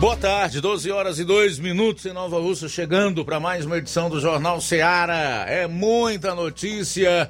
[0.00, 4.08] Boa tarde, 12 horas e 2 minutos em Nova Russa, chegando para mais uma edição
[4.08, 5.44] do Jornal Seara.
[5.48, 7.28] É muita notícia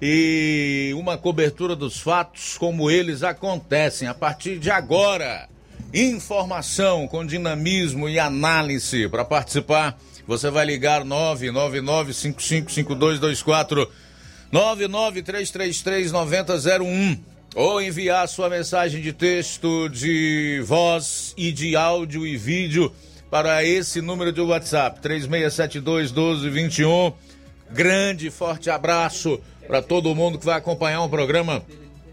[0.00, 5.48] e uma cobertura dos fatos como eles acontecem a partir de agora.
[5.94, 9.08] Informação com dinamismo e análise.
[9.08, 13.88] Para participar, você vai ligar 999-555224,
[14.52, 22.92] 99333-9001 ou enviar sua mensagem de texto, de voz e de áudio e vídeo
[23.30, 27.12] para esse número de WhatsApp, 3672 1221.
[27.70, 31.62] Grande forte abraço para todo mundo que vai acompanhar o programa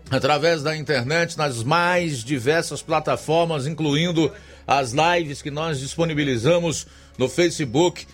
[0.09, 4.31] através da internet nas mais diversas plataformas, incluindo
[4.65, 6.87] as lives que nós disponibilizamos
[7.18, 8.05] no Facebook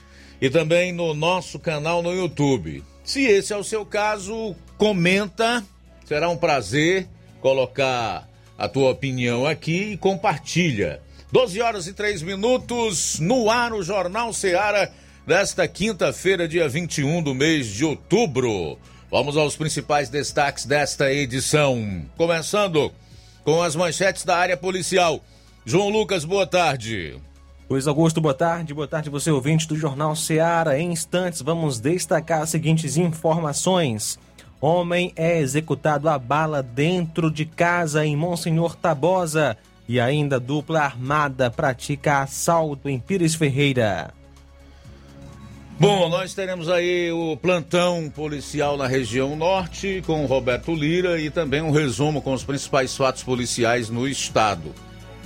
[0.41, 2.83] e também no nosso canal no YouTube.
[3.03, 5.63] Se esse é o seu caso, comenta,
[6.05, 7.09] será um prazer
[7.41, 11.01] colocar a tua opinião aqui e compartilha.
[11.31, 14.91] 12 horas e 3 minutos no ar o Jornal Seara
[15.27, 18.77] desta quinta-feira, dia 21 do mês de outubro.
[19.11, 22.03] Vamos aos principais destaques desta edição.
[22.15, 22.91] Começando
[23.43, 25.21] com as manchetes da área policial.
[25.65, 27.19] João Lucas, boa tarde.
[27.67, 28.73] Luiz Augusto, boa tarde.
[28.73, 30.79] Boa tarde, você ouvinte do Jornal Seara.
[30.79, 34.19] Em instantes, vamos destacar as seguintes informações.
[34.59, 39.57] Homem é executado a bala dentro de casa em Monsenhor Tabosa.
[39.87, 44.11] E ainda dupla armada pratica assalto em Pires Ferreira.
[45.77, 51.29] Bom, nós teremos aí o plantão policial na região norte com o Roberto Lira e
[51.29, 54.73] também um resumo com os principais fatos policiais no estado.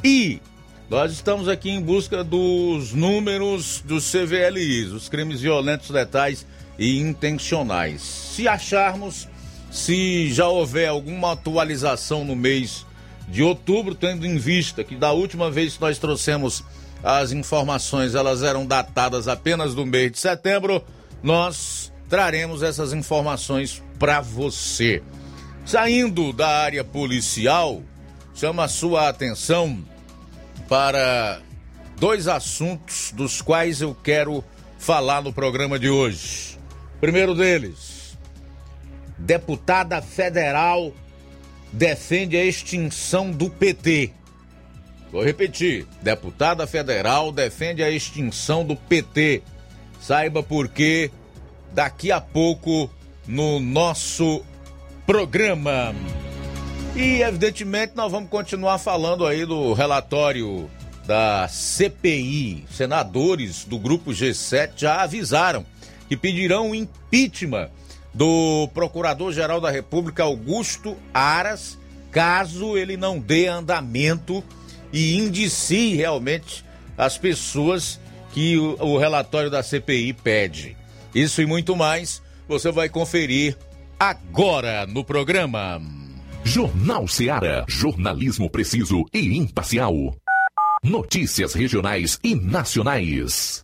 [0.03, 0.41] E
[0.89, 6.47] nós estamos aqui em busca dos números dos CVLIs, os crimes violentos letais
[6.79, 8.28] e intencionais.
[8.39, 9.27] Se acharmos,
[9.69, 12.85] se já houver alguma atualização no mês
[13.27, 16.63] de outubro, tendo em vista que da última vez que nós trouxemos
[17.03, 20.81] as informações, elas eram datadas apenas do mês de setembro,
[21.21, 25.03] nós traremos essas informações para você.
[25.65, 27.83] Saindo da área policial,
[28.33, 29.83] chama a sua atenção
[30.69, 31.41] para
[31.99, 34.41] dois assuntos dos quais eu quero
[34.77, 36.57] falar no programa de hoje.
[37.01, 37.98] Primeiro deles,
[39.19, 40.93] deputada federal
[41.71, 44.11] defende a extinção do PT.
[45.11, 49.43] Vou repetir: deputada federal defende a extinção do PT.
[49.99, 51.11] Saiba por quê
[51.73, 52.89] daqui a pouco
[53.27, 54.43] no nosso
[55.05, 55.93] programa.
[56.95, 60.69] E evidentemente nós vamos continuar falando aí do relatório
[61.05, 62.65] da CPI.
[62.71, 65.65] Senadores do grupo G7 já avisaram
[66.07, 67.69] que pedirão impeachment
[68.13, 71.77] do Procurador-Geral da República Augusto Aras,
[72.11, 74.43] caso ele não dê andamento
[74.91, 76.65] e indicie realmente
[76.97, 77.99] as pessoas
[78.33, 80.75] que o, o relatório da CPI pede.
[81.13, 83.57] Isso e muito mais você vai conferir
[83.99, 85.81] agora no programa.
[86.43, 90.15] Jornal Ceará, jornalismo preciso e imparcial.
[90.83, 93.63] Notícias regionais e nacionais.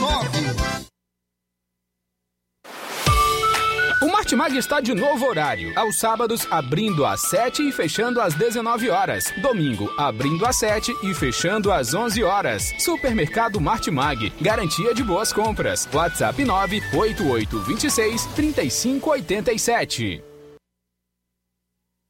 [4.41, 5.71] Martimag está de novo horário.
[5.75, 9.31] Aos sábados, abrindo às 7 e fechando às 19 horas.
[9.39, 12.73] Domingo, abrindo às 7 e fechando às 11 horas.
[12.79, 14.33] Supermercado Martimag.
[14.41, 15.87] Garantia de boas compras.
[15.93, 20.23] WhatsApp 98826 3587.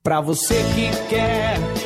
[0.02, 1.81] Para você que quer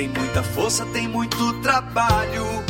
[0.00, 2.69] tem muita força, tem muito trabalho.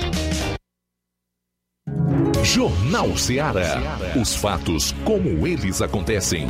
[2.53, 3.97] Jornal Ceará.
[4.13, 6.49] Os fatos como eles acontecem.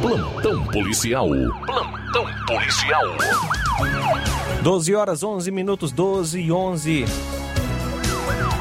[0.00, 1.28] Plantão policial.
[1.66, 3.04] Plantão policial.
[4.62, 7.04] 12 horas 11 minutos 12 e 11.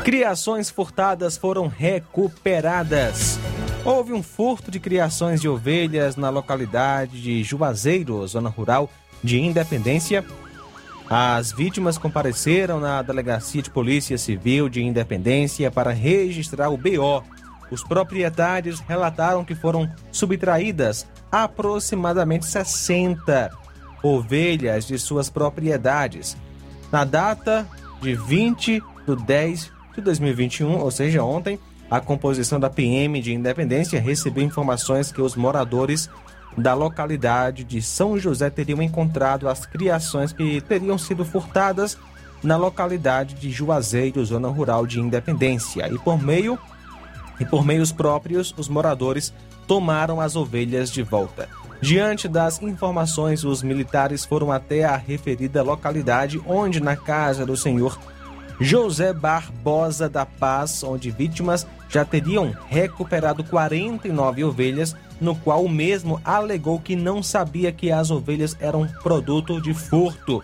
[0.03, 3.39] Criações furtadas foram recuperadas.
[3.85, 8.89] Houve um furto de criações de ovelhas na localidade de Juazeiro, zona rural
[9.23, 10.25] de Independência.
[11.09, 17.23] As vítimas compareceram na Delegacia de Polícia Civil de Independência para registrar o BO.
[17.71, 23.51] Os proprietários relataram que foram subtraídas aproximadamente 60
[24.03, 26.35] ovelhas de suas propriedades.
[26.91, 27.65] Na data
[28.01, 31.57] de 20 de 10 de 2021, ou seja, ontem,
[31.89, 36.09] a composição da PM de Independência recebeu informações que os moradores
[36.57, 41.97] da localidade de São José teriam encontrado as criações que teriam sido furtadas
[42.43, 46.57] na localidade de Juazeiro, zona rural de Independência, e por meio
[47.39, 49.31] e por meios próprios os moradores
[49.67, 51.47] tomaram as ovelhas de volta.
[51.79, 57.99] Diante das informações, os militares foram até a referida localidade, onde na casa do senhor
[58.59, 66.19] José Barbosa da Paz, onde vítimas já teriam recuperado 49 ovelhas, no qual o mesmo
[66.23, 70.43] alegou que não sabia que as ovelhas eram produto de furto.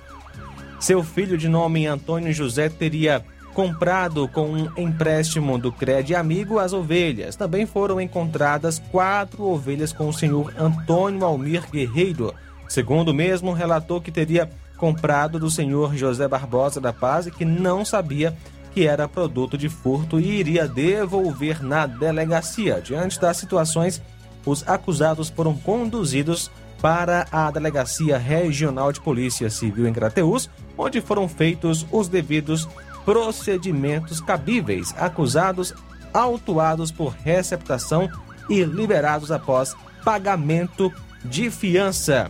[0.79, 6.73] Seu filho, de nome Antônio José, teria comprado com um empréstimo do Cred Amigo as
[6.73, 7.35] ovelhas.
[7.35, 12.33] Também foram encontradas quatro ovelhas com o senhor Antônio Almir Guerreiro.
[12.67, 14.49] Segundo o mesmo, relatou que teria
[14.83, 18.35] comprado do senhor José Barbosa da Paz e que não sabia
[18.73, 22.81] que era produto de furto e iria devolver na delegacia.
[22.81, 24.01] Diante das situações,
[24.45, 31.29] os acusados foram conduzidos para a Delegacia Regional de Polícia Civil em Crateús, onde foram
[31.29, 32.67] feitos os devidos
[33.05, 35.73] procedimentos cabíveis, acusados
[36.13, 38.09] autuados por receptação
[38.49, 40.91] e liberados após pagamento
[41.23, 42.29] de fiança.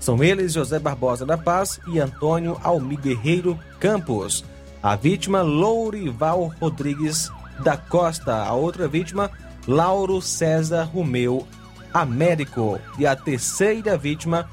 [0.00, 4.44] São eles José Barbosa da Paz e Antônio Almi Guerreiro Campos.
[4.82, 7.30] A vítima Lourival Rodrigues
[7.62, 9.30] da Costa, a outra vítima
[9.66, 11.46] Lauro César Romeu
[11.92, 14.48] Américo e a terceira vítima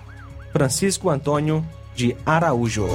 [0.52, 2.88] Francisco Antônio de Araújo.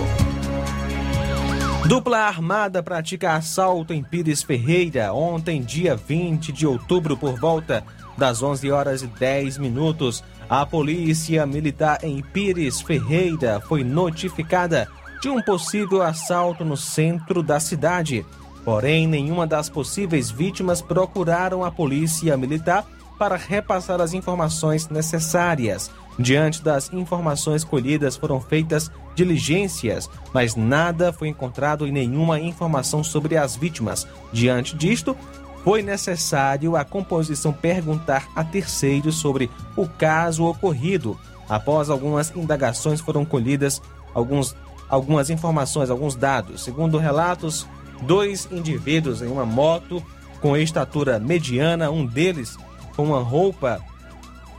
[1.87, 7.85] Dupla armada pratica assalto em Pires Ferreira ontem, dia 20 de outubro, por volta
[8.17, 10.23] das 11 horas e 10 minutos.
[10.51, 14.89] A polícia militar em Pires Ferreira foi notificada
[15.23, 18.27] de um possível assalto no centro da cidade.
[18.65, 22.85] Porém, nenhuma das possíveis vítimas procuraram a polícia militar
[23.17, 25.89] para repassar as informações necessárias.
[26.19, 33.37] Diante das informações colhidas, foram feitas diligências, mas nada foi encontrado e nenhuma informação sobre
[33.37, 34.05] as vítimas.
[34.33, 35.17] Diante disto,
[35.65, 41.19] foi necessário a composição perguntar a terceiros sobre o caso ocorrido.
[41.49, 43.83] Após algumas indagações, foram colhidas
[44.15, 44.57] alguns,
[44.89, 46.63] algumas informações, alguns dados.
[46.63, 47.67] Segundo relatos,
[48.03, 50.03] dois indivíduos em uma moto
[50.41, 52.57] com estatura mediana, um deles
[52.97, 53.81] com uma roupa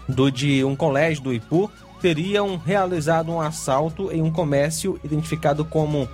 [0.08, 6.08] do de um colégio do Ipu, teriam realizado um assalto em um comércio identificado como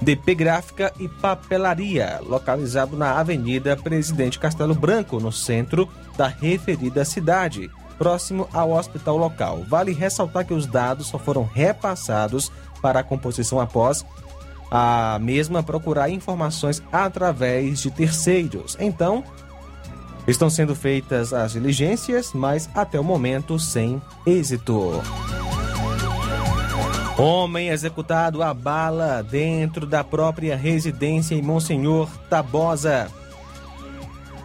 [0.00, 7.70] DP Gráfica e Papelaria, localizado na Avenida Presidente Castelo Branco, no centro da referida cidade,
[7.96, 9.64] próximo ao hospital local.
[9.68, 14.04] Vale ressaltar que os dados só foram repassados para a composição após
[14.70, 18.76] a mesma procurar informações através de terceiros.
[18.78, 19.24] Então,
[20.28, 25.00] Estão sendo feitas as diligências, mas até o momento sem êxito.
[27.18, 33.10] Homem executado a bala dentro da própria residência em Monsenhor Tabosa.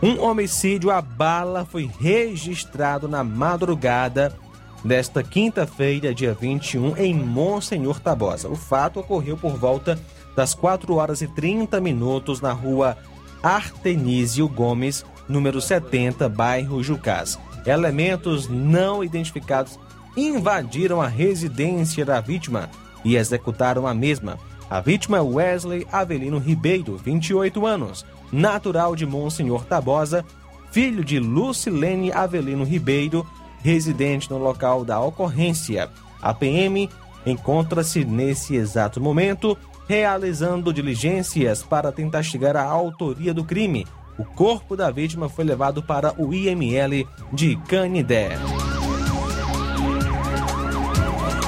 [0.02, 4.36] Um homicídio a bala foi registrado na madrugada
[4.84, 8.50] desta quinta-feira, dia 21, em Monsenhor Tabosa.
[8.50, 10.00] O fato ocorreu por volta
[10.36, 12.98] das 4 horas e 30 minutos na rua
[13.44, 17.38] Artenísio Gomes, número 70, bairro Jucás.
[17.68, 19.78] Elementos não identificados
[20.16, 22.70] invadiram a residência da vítima
[23.04, 24.38] e executaram a mesma.
[24.70, 30.26] A vítima é Wesley Avelino Ribeiro, 28 anos, natural de Monsenhor Tabosa,
[30.72, 33.28] filho de Lucilene Avelino Ribeiro,
[33.62, 35.90] residente no local da ocorrência.
[36.22, 36.90] A PM
[37.26, 43.86] encontra-se nesse exato momento realizando diligências para tentar chegar à autoria do crime,
[44.18, 48.38] o corpo da vítima foi levado para o IML de Canidé.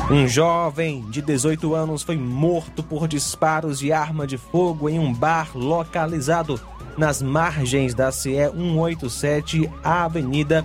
[0.09, 5.11] Um jovem de 18 anos foi morto por disparos de arma de fogo em um
[5.11, 6.59] bar localizado
[6.95, 10.63] nas margens da CE 187, Avenida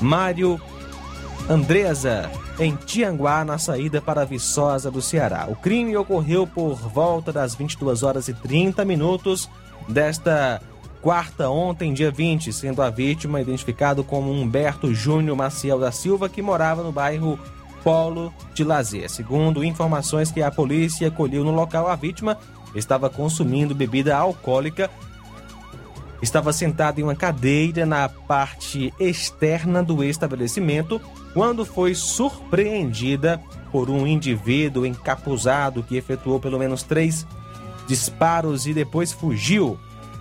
[0.00, 0.60] Mário
[1.48, 2.28] Andresa,
[2.58, 5.46] em Tianguá, na saída para Viçosa do Ceará.
[5.48, 9.48] O crime ocorreu por volta das 22 horas e 30 minutos
[9.88, 10.60] desta
[11.00, 16.42] quarta, ontem, dia 20, sendo a vítima identificado como Humberto Júnior Maciel da Silva, que
[16.42, 17.38] morava no bairro
[17.84, 19.10] Polo de Lazer.
[19.10, 22.38] Segundo informações que a polícia colheu no local, a vítima
[22.74, 24.90] estava consumindo bebida alcoólica.
[26.22, 30.98] Estava sentada em uma cadeira na parte externa do estabelecimento
[31.34, 33.38] quando foi surpreendida
[33.70, 37.26] por um indivíduo encapuzado que efetuou pelo menos três
[37.86, 39.78] disparos e depois fugiu.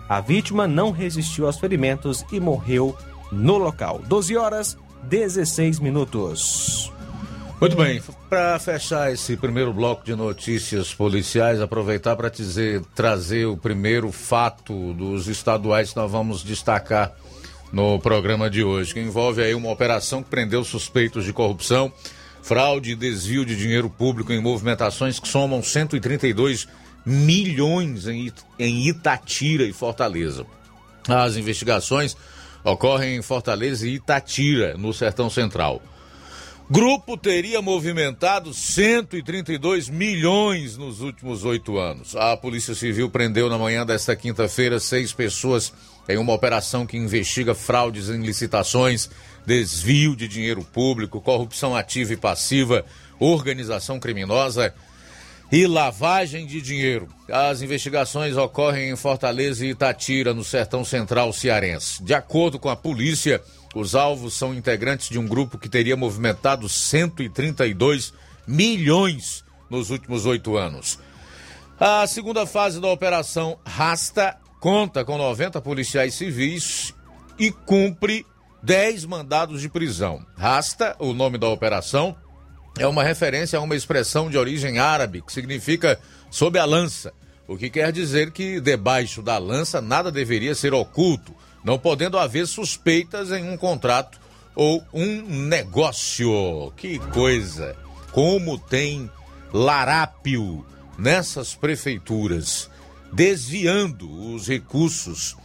[0.10, 2.98] A vítima não resistiu aos ferimentos e morreu
[3.32, 4.01] no local.
[4.05, 6.93] 12 horas 16 minutos.
[7.60, 12.30] Muito bem, para fechar esse primeiro bloco de notícias policiais, aproveitar para
[12.94, 17.14] trazer o primeiro fato dos estaduais que nós vamos destacar
[17.72, 21.92] no programa de hoje, que envolve aí uma operação que prendeu suspeitos de corrupção,
[22.42, 26.68] fraude e desvio de dinheiro público em movimentações que somam 132
[27.06, 30.46] milhões em Itatira e Fortaleza.
[31.08, 32.16] As investigações
[32.64, 35.82] ocorrem em Fortaleza e Itatira, no Sertão Central.
[36.70, 42.15] Grupo teria movimentado 132 milhões nos últimos oito anos.
[42.15, 45.74] A Polícia Civil prendeu na manhã desta quinta-feira seis pessoas
[46.08, 49.10] em uma operação que investiga fraudes em licitações,
[49.46, 52.86] desvio de dinheiro público, corrupção ativa e passiva,
[53.20, 54.74] organização criminosa
[55.51, 57.08] e lavagem de dinheiro.
[57.29, 62.01] As investigações ocorrem em Fortaleza e Itatira, no sertão central cearense.
[62.01, 63.41] De acordo com a polícia,
[63.74, 68.13] Os alvos são integrantes de um grupo que teria movimentado 132
[68.48, 71.00] milhões nos últimos oito anos.
[71.80, 76.94] A segunda fase da Operação Rasta conta com 90 policiais civis
[77.38, 78.25] e cumpre
[78.62, 80.25] 10 mandados de prisão.
[80.38, 82.15] Rasta, o nome da operação,
[82.77, 86.00] é uma referência a uma expressão de origem árabe que significa
[86.30, 87.12] sob a lança,
[87.48, 92.48] o que quer dizer que debaixo da lança nada deveria ser oculto, não podendo haver
[92.48, 94.20] suspeitas em um contrato
[94.55, 96.72] ou um negócio.
[96.75, 97.75] Que coisa!
[98.12, 99.10] Como tem
[99.51, 100.65] larápio
[100.98, 102.70] nessas prefeituras,
[103.12, 105.36] desviando os recursos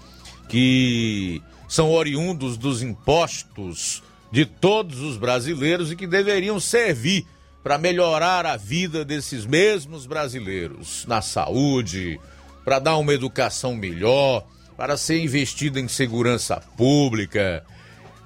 [0.49, 7.27] que são oriundos dos impostos de todos os brasileiros e que deveriam servir
[7.63, 12.21] para melhorar a vida desses mesmos brasileiros na saúde,
[12.65, 14.47] para dar uma educação melhor,
[14.79, 17.65] para ser investido em segurança pública,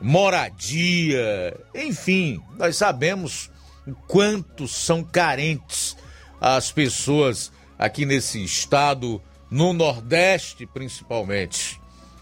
[0.02, 3.50] moradia, enfim, nós sabemos
[3.86, 5.96] o quanto são carentes
[6.38, 9.18] as pessoas aqui nesse estado,
[9.50, 11.80] no Nordeste principalmente,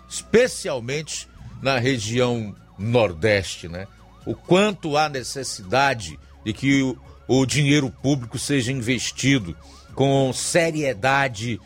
[0.09, 1.29] especialmente
[1.61, 3.89] na região Nordeste, né?
[4.25, 6.97] O quanto há necessidade de que o,
[7.27, 9.57] o dinheiro público seja investido
[9.93, 11.61] com seriedade,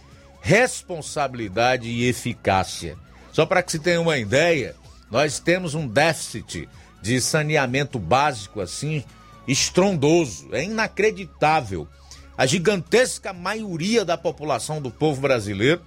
[0.44, 2.98] responsabilidade e eficácia.
[3.32, 4.76] Só para que se tenha uma ideia,
[5.10, 6.68] nós temos um déficit
[7.00, 9.02] de saneamento básico assim
[9.48, 11.88] estrondoso, é inacreditável.
[12.36, 15.80] A gigantesca maioria da população do povo brasileiro,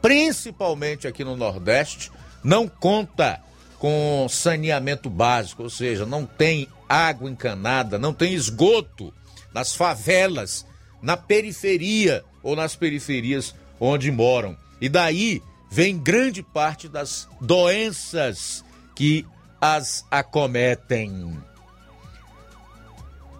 [0.00, 2.10] principalmente aqui no Nordeste,
[2.42, 3.40] não conta
[3.78, 9.14] com saneamento básico, ou seja, não tem água encanada, não tem esgoto
[9.54, 10.66] nas favelas,
[11.00, 14.56] na periferia ou nas periferias onde moram.
[14.80, 19.26] E daí vem grande parte das doenças que
[19.60, 21.38] as acometem.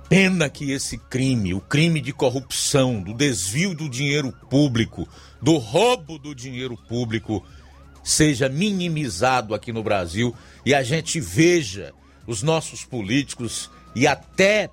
[0.09, 5.09] Pena que esse crime, o crime de corrupção, do desvio do dinheiro público,
[5.41, 7.45] do roubo do dinheiro público,
[8.05, 10.35] seja minimizado aqui no Brasil
[10.67, 11.93] e a gente veja
[12.27, 14.71] os nossos políticos e até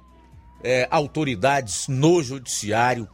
[0.64, 3.08] é, autoridades no judiciário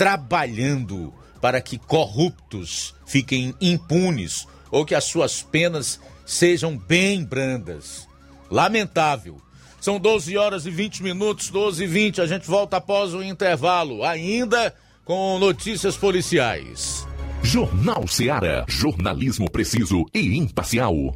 [0.00, 8.08] trabalhando para que corruptos fiquem impunes ou que as suas penas sejam bem brandas.
[8.50, 9.42] Lamentável.
[9.78, 12.22] São 12 horas e 20 minutos, 12 e 20.
[12.22, 17.06] A gente volta após o intervalo, ainda com notícias policiais.
[17.42, 18.64] Jornal Seara.
[18.66, 21.14] Jornalismo preciso e imparcial.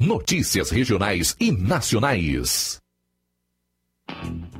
[0.00, 2.80] Notícias regionais e nacionais.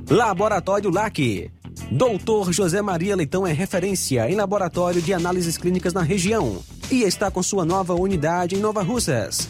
[0.09, 1.51] Laboratório LAC.
[1.91, 7.29] Doutor José Maria Leitão é referência em laboratório de análises clínicas na região e está
[7.29, 9.49] com sua nova unidade em Nova Russas.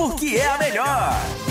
[0.01, 1.50] porque é a melhor.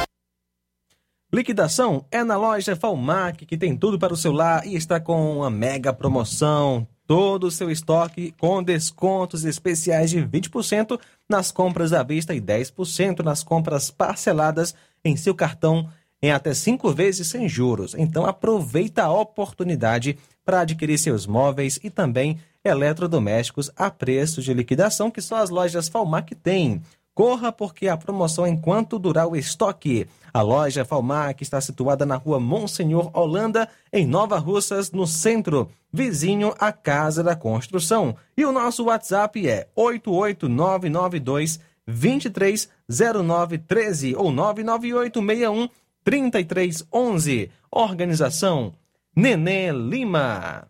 [1.32, 5.50] Liquidação é na loja Falmac, que tem tudo para o celular e está com uma
[5.50, 6.86] mega promoção.
[7.06, 13.20] Todo o seu estoque com descontos especiais de 20% nas compras à vista e 10%
[13.20, 15.88] nas compras parceladas em seu cartão
[16.22, 17.94] em até cinco vezes sem juros.
[17.94, 25.10] Então aproveita a oportunidade para adquirir seus móveis e também eletrodomésticos a preço de liquidação
[25.10, 26.80] que só as lojas Falmac têm.
[27.14, 30.08] Corra porque a promoção enquanto durar o estoque.
[30.32, 36.52] A loja Falmac está situada na rua Monsenhor Holanda, em Nova Russas, no centro, vizinho
[36.58, 38.16] à Casa da Construção.
[38.36, 45.68] E o nosso WhatsApp é 88992 230913 ou 99861
[46.02, 47.48] 3311.
[47.70, 48.72] Organização
[49.14, 50.66] Nenê Lima.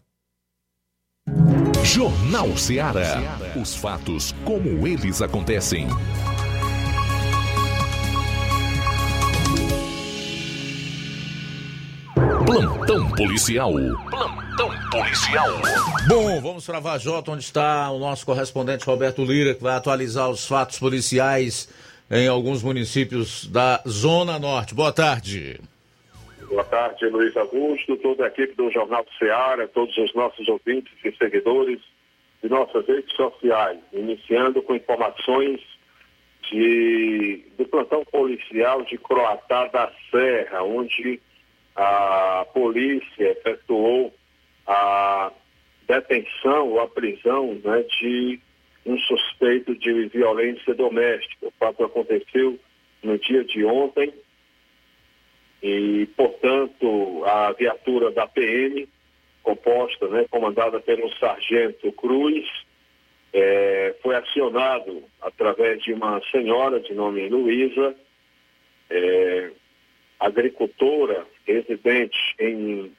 [1.83, 3.39] Jornal Ceará.
[3.61, 5.89] Os fatos como eles acontecem.
[12.47, 13.73] Plantão policial.
[14.11, 15.49] Plantão policial.
[16.07, 20.47] Bom, vamos para Vajota, onde está o nosso correspondente Roberto Lira, que vai atualizar os
[20.47, 21.69] fatos policiais
[22.11, 24.75] em alguns municípios da Zona Norte.
[24.75, 25.59] Boa tarde.
[26.47, 31.13] Boa tarde, Luiz Augusto, toda a equipe do Jornal Ceará, todos os nossos ouvintes e
[31.17, 31.81] seguidores
[32.43, 35.61] de nossas redes sociais, iniciando com informações
[36.51, 41.21] de, do plantão policial de Croatá da Serra, onde
[41.75, 44.15] a polícia efetuou
[44.67, 45.33] a
[45.87, 48.41] detenção ou a prisão né, de
[48.87, 51.47] um suspeito de violência doméstica.
[51.47, 52.59] O fato aconteceu
[53.03, 54.13] no dia de ontem
[55.63, 58.89] e, portanto, a viatura da PM,
[59.43, 62.47] composta, né, comandada pelo sargento Cruz,
[63.33, 67.95] é, foi acionado através de uma senhora de nome Luísa,
[68.89, 69.51] é,
[70.21, 72.93] agricultora residente em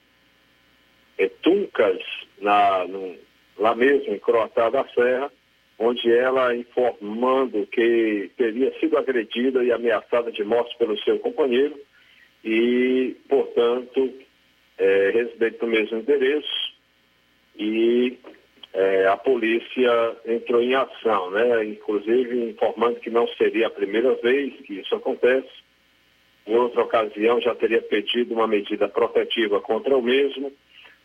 [1.42, 2.02] Tuncas,
[2.42, 3.16] na, no,
[3.58, 5.32] lá mesmo em Croatá da Serra,
[5.78, 11.80] onde ela informando que teria sido agredida e ameaçada de morte pelo seu companheiro
[12.44, 14.14] e, portanto,
[14.78, 16.74] é, residente no mesmo endereço
[17.58, 18.18] e
[18.74, 21.64] é, a polícia entrou em ação, né?
[21.66, 25.65] Inclusive informando que não seria a primeira vez que isso acontece
[26.48, 30.52] em outra ocasião já teria pedido uma medida protetiva contra o mesmo.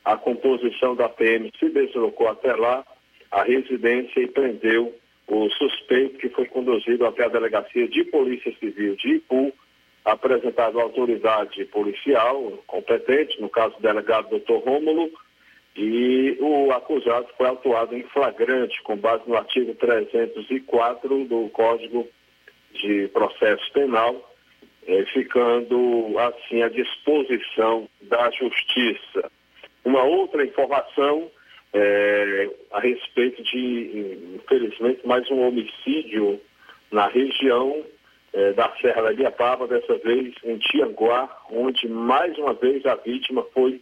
[0.05, 2.85] A composição da PM se deslocou até lá,
[3.31, 4.94] a residência, e prendeu
[5.26, 9.53] o suspeito que foi conduzido até a delegacia de Polícia Civil de Ipu,
[10.05, 15.11] apresentado à autoridade policial competente, no caso o delegado doutor Rômulo,
[15.76, 22.09] e o acusado foi autuado em flagrante, com base no artigo 304 do Código
[22.72, 24.30] de Processo Penal,
[24.90, 29.31] eh, ficando assim à disposição da Justiça.
[29.85, 31.31] Uma outra informação
[31.72, 36.40] eh, a respeito de, infelizmente, mais um homicídio
[36.90, 37.85] na região
[38.33, 43.46] eh, da Serra da Biapaba, dessa vez em Tianguá, onde mais uma vez a vítima
[43.55, 43.81] foi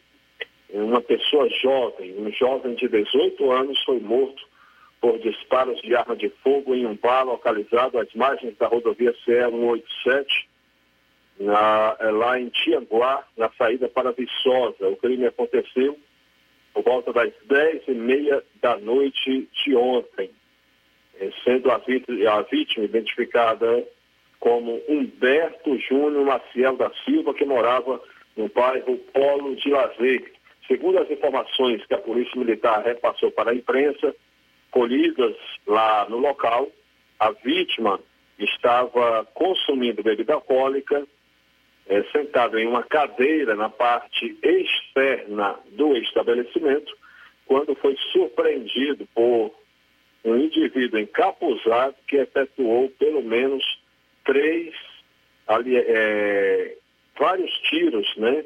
[0.70, 4.46] uma pessoa jovem, um jovem de 18 anos foi morto
[5.00, 9.40] por disparos de arma de fogo em um bar localizado às margens da rodovia CE
[9.48, 10.48] 187,
[11.38, 14.88] na, eh, lá em Tianguá, na saída para Viçosa.
[14.88, 15.98] O crime aconteceu
[16.74, 20.30] por volta das 10 e meia da noite de ontem,
[21.20, 23.84] eh, sendo a vítima, a vítima identificada
[24.40, 28.00] como Humberto Júnior Maciel da Silva, que morava
[28.36, 30.32] no bairro Polo de Lazer.
[30.66, 34.14] Segundo as informações que a Polícia Militar repassou para a imprensa,
[34.70, 35.34] colhidas
[35.66, 36.68] lá no local,
[37.18, 37.98] a vítima
[38.38, 41.06] estava consumindo bebida alcoólica,
[41.88, 46.96] é, sentado em uma cadeira na parte externa do estabelecimento,
[47.46, 49.52] quando foi surpreendido por
[50.24, 53.64] um indivíduo encapuzado que efetuou pelo menos
[54.24, 54.74] três,
[55.46, 56.76] ali, é,
[57.18, 58.44] vários tiros, né,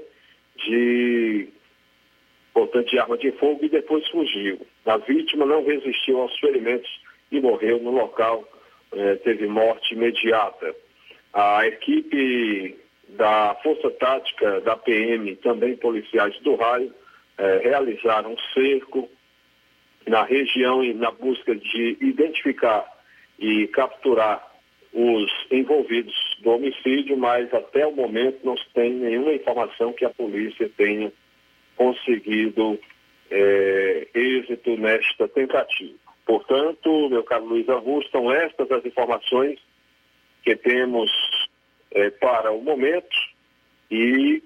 [0.56, 1.48] de
[2.52, 4.60] portanto, de arma de fogo e depois fugiu.
[4.86, 6.90] A vítima não resistiu aos ferimentos
[7.30, 8.46] e morreu no local,
[8.92, 10.74] eh, teve morte imediata.
[11.32, 12.76] A equipe
[13.08, 16.92] da Força Tática da PM, também policiais do raio,
[17.38, 19.08] eh, realizaram um cerco
[20.06, 22.86] na região e na busca de identificar
[23.38, 24.52] e capturar
[24.92, 30.10] os envolvidos do homicídio, mas até o momento não se tem nenhuma informação que a
[30.10, 31.12] polícia tenha
[31.76, 32.78] conseguido
[33.30, 35.94] é, êxito nesta tentativa.
[36.26, 39.58] Portanto, meu caro Luiz Augusto, são estas as informações
[40.44, 41.10] que temos
[41.94, 43.16] é, para o momento
[43.90, 44.42] e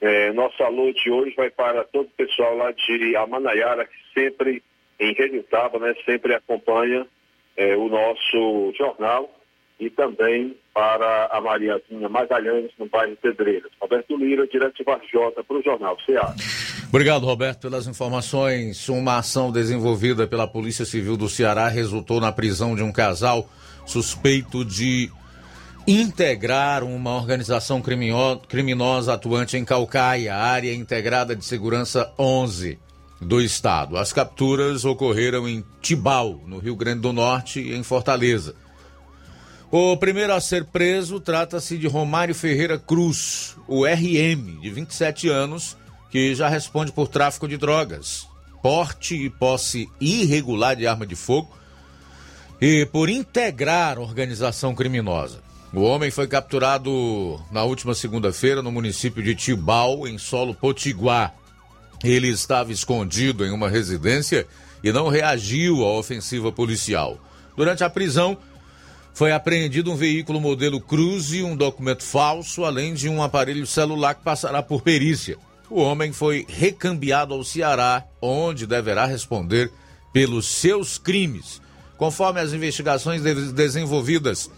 [0.00, 4.62] é, nosso alô de hoje vai para todo o pessoal lá de Amanaiara, que sempre,
[4.98, 7.06] em né, sempre acompanha
[7.56, 9.28] é, o nosso jornal
[9.80, 13.70] e também para a Mariazinha Magalhães, no bairro Pedreiras.
[13.80, 16.34] Roberto Lira, direto de Varjota, para o Jornal Ceará.
[16.88, 18.88] Obrigado, Roberto, pelas informações.
[18.88, 23.48] Uma ação desenvolvida pela Polícia Civil do Ceará resultou na prisão de um casal
[23.86, 25.10] suspeito de
[25.90, 32.78] integrar uma organização criminosa atuante em Calcaia, área integrada de segurança 11
[33.18, 33.96] do estado.
[33.96, 38.54] As capturas ocorreram em Tibau, no Rio Grande do Norte e em Fortaleza.
[39.70, 45.74] O primeiro a ser preso trata-se de Romário Ferreira Cruz, o RM, de 27 anos,
[46.10, 48.26] que já responde por tráfico de drogas,
[48.62, 51.56] porte e posse irregular de arma de fogo
[52.60, 55.47] e por integrar organização criminosa.
[55.72, 61.34] O homem foi capturado na última segunda-feira no município de Tibau, em solo potiguar.
[62.02, 64.46] Ele estava escondido em uma residência
[64.82, 67.18] e não reagiu à ofensiva policial.
[67.54, 68.38] Durante a prisão,
[69.12, 74.22] foi apreendido um veículo modelo Cruze, um documento falso, além de um aparelho celular que
[74.22, 75.36] passará por perícia.
[75.68, 79.70] O homem foi recambiado ao Ceará, onde deverá responder
[80.14, 81.60] pelos seus crimes,
[81.98, 83.20] conforme as investigações
[83.52, 84.50] desenvolvidas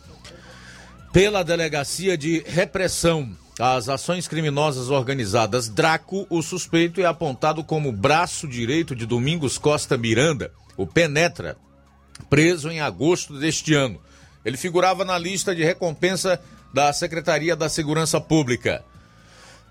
[1.13, 8.47] pela Delegacia de Repressão às Ações Criminosas Organizadas Draco, o suspeito é apontado como braço
[8.47, 11.57] direito de Domingos Costa Miranda, o Penetra,
[12.29, 14.01] preso em agosto deste ano.
[14.45, 16.41] Ele figurava na lista de recompensa
[16.73, 18.85] da Secretaria da Segurança Pública.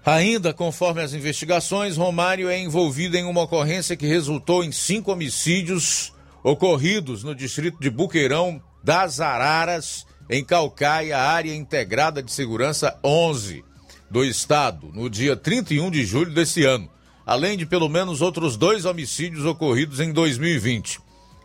[0.05, 6.13] Ainda conforme as investigações, Romário é envolvido em uma ocorrência que resultou em cinco homicídios
[6.43, 13.63] ocorridos no distrito de Buqueirão das Araras, em Calcaia, área integrada de segurança 11
[14.09, 16.89] do estado, no dia 31 de julho desse ano,
[17.25, 20.99] além de pelo menos outros dois homicídios ocorridos em 2020.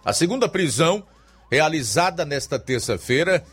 [0.05, 1.05] A segunda prisão
[1.51, 3.45] realizada nesta terça-feira.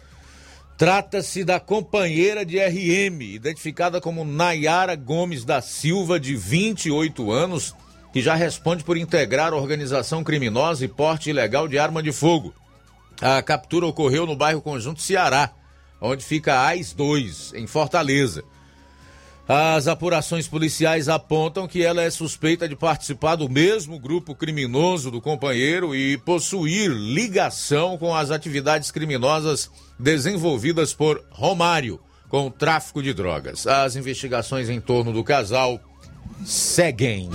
[0.77, 7.75] Trata-se da companheira de RM, identificada como Nayara Gomes da Silva, de 28 anos,
[8.11, 12.53] que já responde por integrar organização criminosa e porte ilegal de arma de fogo.
[13.21, 15.51] A captura ocorreu no bairro Conjunto Ceará,
[16.01, 18.43] onde fica AIS 2, em Fortaleza.
[19.47, 25.21] As apurações policiais apontam que ela é suspeita de participar do mesmo grupo criminoso do
[25.21, 33.13] companheiro e possuir ligação com as atividades criminosas desenvolvidas por Romário com o tráfico de
[33.13, 33.67] drogas.
[33.67, 35.81] As investigações em torno do casal
[36.45, 37.29] seguem.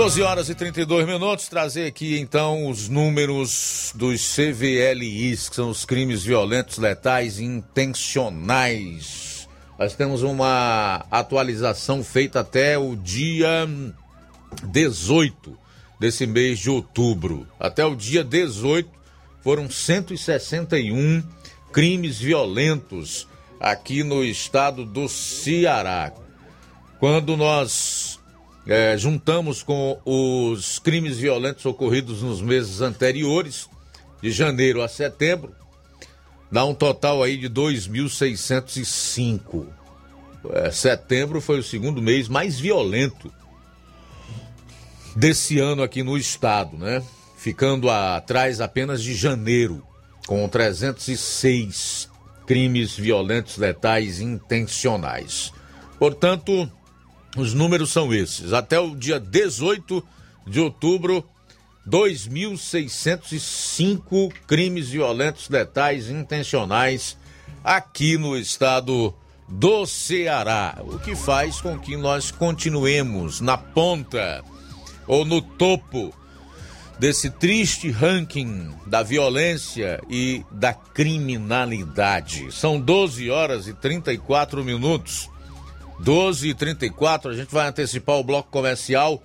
[0.00, 5.84] 12 horas e 32 minutos, trazer aqui então os números dos CVLIs, que são os
[5.84, 9.46] crimes violentos, letais e intencionais.
[9.78, 13.68] Nós temos uma atualização feita até o dia
[14.64, 15.54] 18
[16.00, 17.46] desse mês de outubro.
[17.60, 18.88] Até o dia 18
[19.42, 21.22] foram 161
[21.70, 23.28] crimes violentos
[23.60, 26.10] aqui no estado do Ceará.
[26.98, 27.99] Quando nós
[28.70, 33.68] é, juntamos com os crimes violentos ocorridos nos meses anteriores,
[34.22, 35.52] de janeiro a setembro,
[36.52, 39.66] dá um total aí de 2.605.
[40.50, 43.32] É, setembro foi o segundo mês mais violento
[45.16, 47.02] desse ano aqui no estado, né?
[47.36, 49.82] Ficando atrás apenas de janeiro,
[50.28, 52.08] com 306
[52.46, 55.52] crimes violentos, letais intencionais.
[55.98, 56.70] Portanto,
[57.36, 58.52] os números são esses.
[58.52, 60.04] Até o dia 18
[60.46, 61.24] de outubro,
[61.88, 67.16] 2.605 crimes violentos, letais intencionais
[67.64, 69.14] aqui no estado
[69.48, 70.78] do Ceará.
[70.82, 74.44] O que faz com que nós continuemos na ponta
[75.06, 76.14] ou no topo
[76.98, 82.52] desse triste ranking da violência e da criminalidade.
[82.52, 85.30] São 12 horas e 34 minutos.
[86.02, 89.22] 12 e 34 a gente vai antecipar o bloco comercial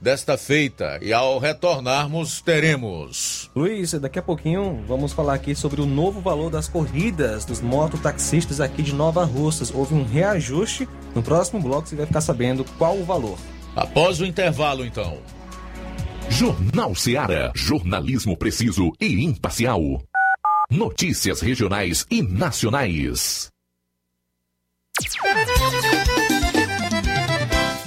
[0.00, 3.50] desta feita e ao retornarmos teremos.
[3.54, 8.60] Luiz, daqui a pouquinho vamos falar aqui sobre o novo valor das corridas dos mototaxistas
[8.60, 9.72] aqui de Nova Russas.
[9.72, 10.88] Houve um reajuste.
[11.14, 13.38] No próximo bloco você vai ficar sabendo qual o valor.
[13.74, 15.18] Após o intervalo, então.
[16.28, 17.52] Jornal Seara.
[17.54, 20.02] Jornalismo preciso e imparcial.
[20.68, 23.50] Notícias regionais e nacionais.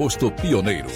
[0.00, 0.88] posto pioneiro.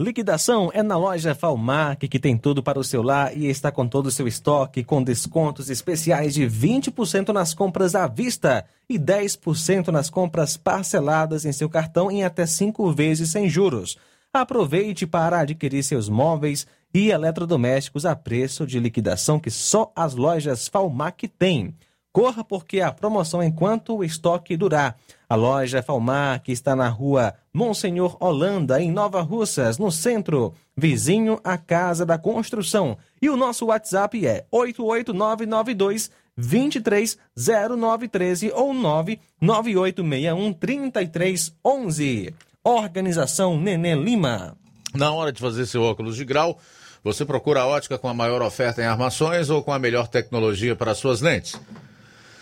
[0.00, 3.86] Liquidação é na loja Falmac, que tem tudo para o seu lar e está com
[3.86, 9.88] todo o seu estoque, com descontos especiais de 20% nas compras à vista e 10%
[9.88, 13.98] nas compras parceladas em seu cartão em até 5 vezes sem juros.
[14.32, 20.66] Aproveite para adquirir seus móveis e eletrodomésticos a preço de liquidação que só as lojas
[20.66, 21.74] Falmac têm.
[22.12, 24.96] Corra porque a promoção enquanto o estoque durar.
[25.26, 31.40] A loja Falmar, que está na rua Monsenhor Holanda, em Nova Russas, no centro, vizinho
[31.42, 32.98] à Casa da Construção.
[33.20, 42.34] E o nosso WhatsApp é 88992 230913 ou 99861 3311.
[42.62, 44.54] Organização Nenê Lima.
[44.94, 46.58] Na hora de fazer seu óculos de grau,
[47.02, 50.76] você procura a ótica com a maior oferta em armações ou com a melhor tecnologia
[50.76, 51.58] para suas lentes.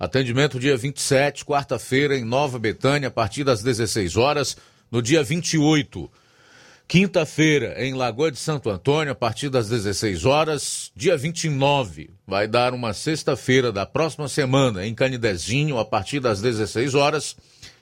[0.00, 4.56] Atendimento dia 27, quarta-feira, em Nova Betânia, a partir das 16 horas.
[4.90, 6.10] No dia 28,
[6.88, 10.90] quinta-feira, em Lagoa de Santo Antônio, a partir das 16 horas.
[10.96, 16.94] Dia 29, vai dar uma sexta-feira da próxima semana, em Canidezinho, a partir das 16
[16.94, 17.36] horas.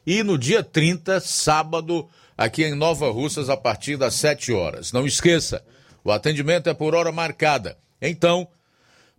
[0.05, 4.91] E no dia 30, sábado, aqui em Nova Russas, a partir das 7 horas.
[4.91, 5.65] Não esqueça,
[6.03, 7.79] o atendimento é por hora marcada.
[8.03, 8.49] Então,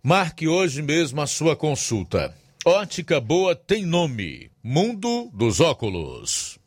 [0.02, 2.38] marque hoje mesmo a sua consulta.
[2.66, 6.58] Ótica Boa tem nome: Mundo dos Óculos.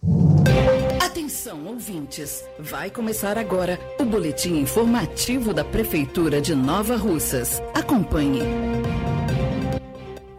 [1.00, 2.44] Atenção, ouvintes!
[2.58, 7.62] Vai começar agora o boletim informativo da Prefeitura de Nova Russas.
[7.76, 8.42] Acompanhe.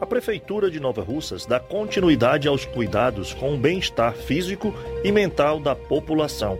[0.00, 4.74] a Prefeitura de Nova Russas dá continuidade aos cuidados com o bem-estar físico
[5.04, 6.58] e mental da população.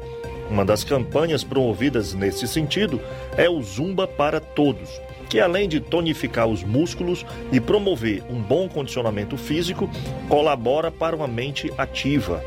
[0.49, 3.01] Uma das campanhas promovidas nesse sentido
[3.37, 4.89] é o Zumba para Todos,
[5.29, 9.91] que além de tonificar os músculos e promover um bom condicionamento físico,
[10.29, 12.43] colabora para uma mente ativa.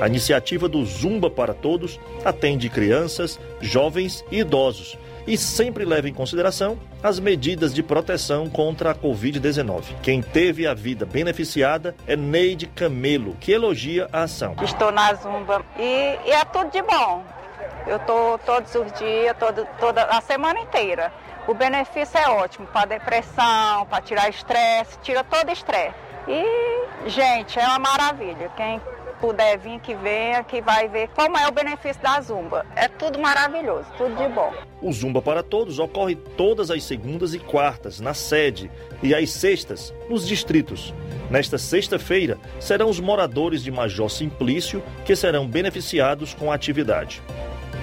[0.00, 4.96] A iniciativa do Zumba para Todos atende crianças, jovens e idosos
[5.28, 9.82] e sempre leva em consideração as medidas de proteção contra a Covid-19.
[10.02, 14.56] Quem teve a vida beneficiada é Neide Camelo, que elogia a ação.
[14.62, 17.22] Estou na Zumba e, e é tudo de bom.
[17.86, 21.12] Eu estou todos os dias, todo, toda a semana inteira.
[21.48, 25.94] O benefício é ótimo para depressão, para tirar estresse, tira todo estresse.
[26.28, 28.50] E, gente, é uma maravilha.
[28.54, 28.78] Quem
[29.18, 32.66] puder vir, que venha, que vai ver como é o benefício da Zumba.
[32.76, 34.52] É tudo maravilhoso, tudo de bom.
[34.82, 38.70] O Zumba para Todos ocorre todas as segundas e quartas na sede
[39.02, 40.92] e às sextas nos distritos.
[41.30, 47.22] Nesta sexta-feira, serão os moradores de Major Simplício que serão beneficiados com a atividade.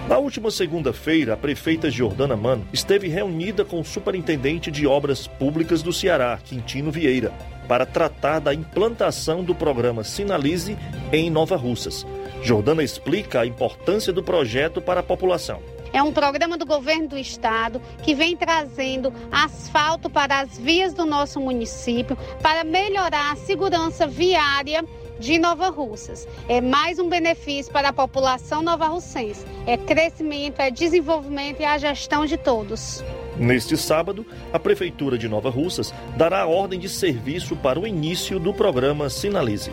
[0.08, 5.82] Na última segunda-feira, a prefeita Jordana Mano esteve reunida com o superintendente de obras públicas
[5.82, 7.34] do Ceará, Quintino Vieira,
[7.68, 10.78] para tratar da implantação do programa Sinalize
[11.12, 12.06] em Nova Russas.
[12.44, 15.60] Jordana explica a importância do projeto para a população.
[15.92, 21.06] É um programa do governo do estado que vem trazendo asfalto para as vias do
[21.06, 24.86] nosso município para melhorar a segurança viária
[25.20, 26.28] de Nova Russas.
[26.48, 29.46] É mais um benefício para a população nova-russense.
[29.66, 33.04] É crescimento, é desenvolvimento e a gestão de todos.
[33.38, 38.54] Neste sábado, a Prefeitura de Nova Russas dará ordem de serviço para o início do
[38.54, 39.72] programa Sinalize.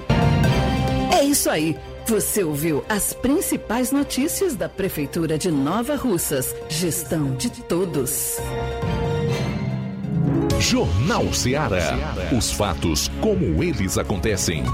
[1.17, 1.77] É isso aí.
[2.07, 6.55] Você ouviu as principais notícias da Prefeitura de Nova Russas.
[6.69, 8.39] Gestão de todos.
[10.59, 11.97] Jornal Ceará.
[12.37, 14.65] Os fatos como eles acontecem.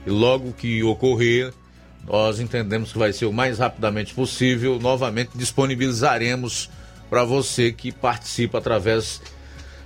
[0.06, 1.52] e logo que ocorrer,
[2.06, 6.70] nós entendemos que vai ser o mais rapidamente possível, novamente disponibilizaremos
[7.10, 9.20] para você que participa através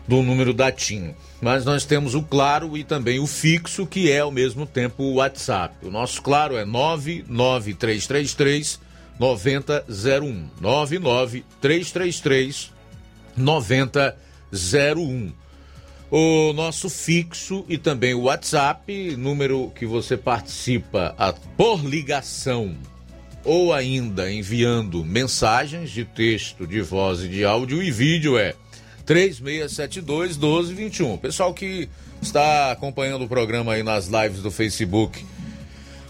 [0.06, 4.20] do número da TIM mas nós temos o claro e também o fixo, que é
[4.20, 5.86] ao mesmo tempo o WhatsApp.
[5.86, 8.80] O nosso claro é 99333
[9.18, 10.48] 9001.
[10.60, 12.72] 99333
[13.36, 15.32] 9001.
[16.10, 21.14] O nosso fixo e também o WhatsApp, número que você participa
[21.56, 22.74] por ligação
[23.44, 28.54] ou ainda enviando mensagens de texto, de voz e de áudio e vídeo é
[29.08, 31.16] 3672 1221.
[31.16, 31.88] Pessoal que
[32.20, 35.24] está acompanhando o programa aí nas lives do Facebook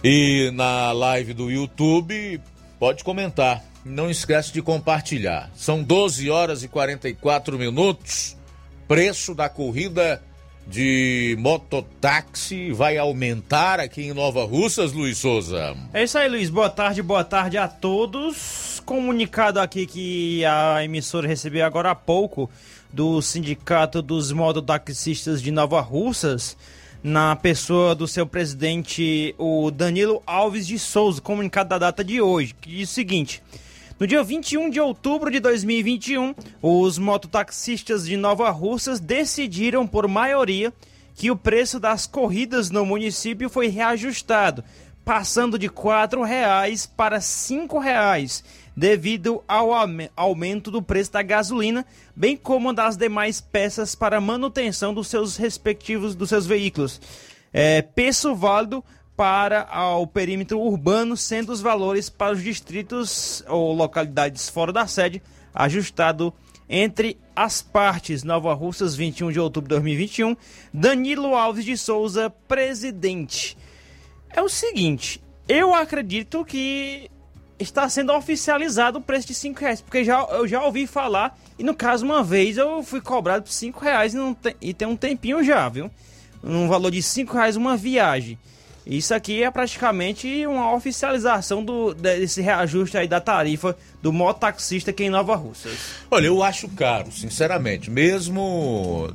[0.03, 2.41] e na live do YouTube,
[2.77, 3.63] pode comentar.
[3.85, 5.49] Não esquece de compartilhar.
[5.55, 8.37] São 12 horas e 44 minutos.
[8.89, 10.21] Preço da corrida
[10.67, 15.77] de mototáxi vai aumentar aqui em Nova Russas, Luiz Souza.
[15.95, 16.51] É isso aí, Luiz.
[16.51, 18.83] Boa tarde, boa tarde a todos.
[18.85, 22.51] Comunicado aqui que a emissora recebeu agora há pouco
[22.93, 26.57] do Sindicato dos Mototaxistas de Nova Russas,
[27.03, 32.55] na pessoa do seu presidente, o Danilo Alves de Souza, comunicado da data de hoje,
[32.61, 33.43] que diz o seguinte.
[34.01, 40.73] No dia 21 de outubro de 2021, os mototaxistas de Nova Russas decidiram por maioria
[41.15, 44.63] que o preço das corridas no município foi reajustado,
[45.05, 48.45] passando de R$ 4,00 para R$ 5,00
[48.79, 49.71] devido ao
[50.17, 56.15] aumento do preço da gasolina, bem como das demais peças para manutenção dos seus respectivos
[56.15, 57.01] dos seus veículos.
[57.53, 58.85] É, preço válido
[59.17, 59.67] para
[59.97, 65.21] o perímetro urbano, sendo os valores para os distritos ou localidades fora da sede
[65.53, 66.33] ajustado
[66.69, 68.23] entre as partes.
[68.23, 70.37] Nova Russas, 21 de outubro de 2021.
[70.73, 73.59] Danilo Alves de Souza, presidente.
[74.31, 77.11] É o seguinte, eu acredito que
[77.59, 79.81] está sendo oficializado o preço de 5 reais.
[79.81, 83.53] Porque já, eu já ouvi falar, e no caso, uma vez eu fui cobrado por
[83.53, 85.91] 5 reais e, não tem, e tem um tempinho já, viu?
[86.43, 88.39] Um valor de 5 reais uma viagem.
[88.89, 95.05] Isso aqui é praticamente uma oficialização do, desse reajuste aí da tarifa do mototaxista aqui
[95.05, 95.79] em Nova Russas.
[96.11, 97.91] Olha, eu acho caro, sinceramente.
[97.91, 99.13] Mesmo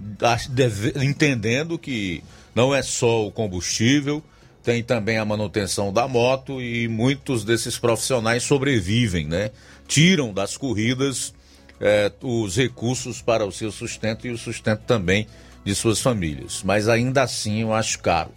[1.01, 2.23] entendendo que
[2.53, 4.23] não é só o combustível,
[4.63, 9.51] tem também a manutenção da moto e muitos desses profissionais sobrevivem, né?
[9.87, 11.33] Tiram das corridas
[11.81, 15.27] eh, os recursos para o seu sustento e o sustento também
[15.65, 16.63] de suas famílias.
[16.63, 18.31] Mas ainda assim eu acho caro.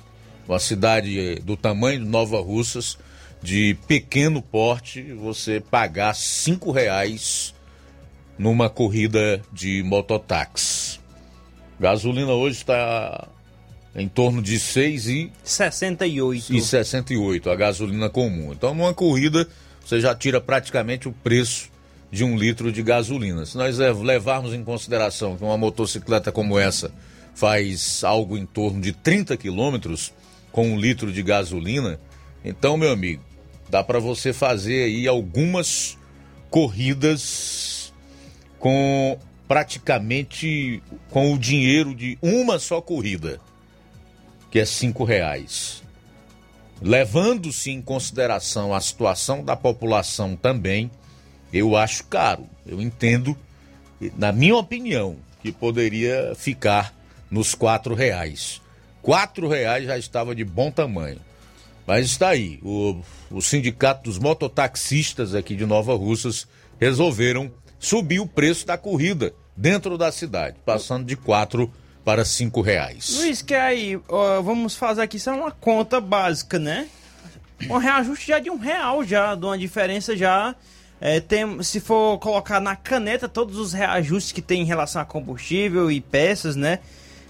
[0.48, 2.98] Uma cidade eh, do tamanho de Nova Russas,
[3.40, 7.54] de pequeno porte, você pagar cinco reais
[8.36, 10.98] numa corrida de mototáxi.
[11.78, 13.28] Gasolina hoje está
[13.96, 16.54] em torno de 6 e 68.
[16.54, 18.52] e 68 a gasolina comum.
[18.52, 19.48] Então, numa corrida,
[19.84, 21.70] você já tira praticamente o preço
[22.12, 23.46] de um litro de gasolina.
[23.46, 26.92] Se nós levarmos em consideração que uma motocicleta como essa
[27.34, 30.12] faz algo em torno de 30 quilômetros
[30.52, 31.98] com um litro de gasolina,
[32.44, 33.22] então, meu amigo,
[33.70, 35.96] dá para você fazer aí algumas
[36.50, 37.92] corridas
[38.58, 39.18] com
[39.48, 43.40] praticamente com o dinheiro de uma só corrida
[44.56, 45.82] que é cinco reais.
[46.80, 50.90] Levando-se em consideração a situação da população também,
[51.52, 52.48] eu acho caro.
[52.64, 53.36] Eu entendo,
[54.16, 56.94] na minha opinião, que poderia ficar
[57.30, 58.62] nos quatro reais.
[59.02, 61.20] Quatro reais já estava de bom tamanho.
[61.86, 66.48] Mas está aí, o, o sindicato dos mototaxistas aqui de Nova Russas
[66.80, 72.60] resolveram subir o preço da corrida dentro da cidade, passando de quatro reais para cinco
[72.60, 73.16] reais.
[73.18, 76.86] Luiz, que aí, ó, vamos fazer aqui só uma conta básica, né?
[77.68, 80.54] Um reajuste já de um real já, de uma diferença já.
[81.00, 85.04] É, tem, se for colocar na caneta todos os reajustes que tem em relação a
[85.04, 86.78] combustível e peças, né?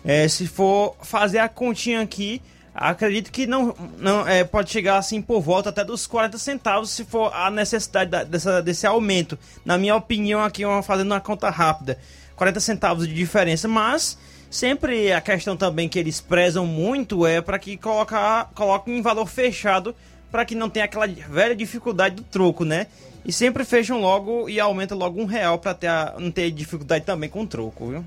[0.05, 2.43] É, se for fazer a continha aqui,
[2.75, 7.03] acredito que não, não é, pode chegar assim por volta até dos 40 centavos se
[7.03, 9.39] for a necessidade da, dessa, desse aumento.
[9.65, 11.99] Na minha opinião, aqui, fazendo uma conta rápida,
[12.37, 14.19] 40 centavos de diferença, mas
[14.51, 19.27] Sempre a questão também que eles prezam muito é para que colocar, coloquem em valor
[19.27, 19.95] fechado
[20.31, 22.87] para que não tenha aquela velha dificuldade do troco, né?
[23.25, 27.29] E sempre fecham logo e aumenta logo um real para ter não ter dificuldade também
[27.29, 28.05] com o troco, viu?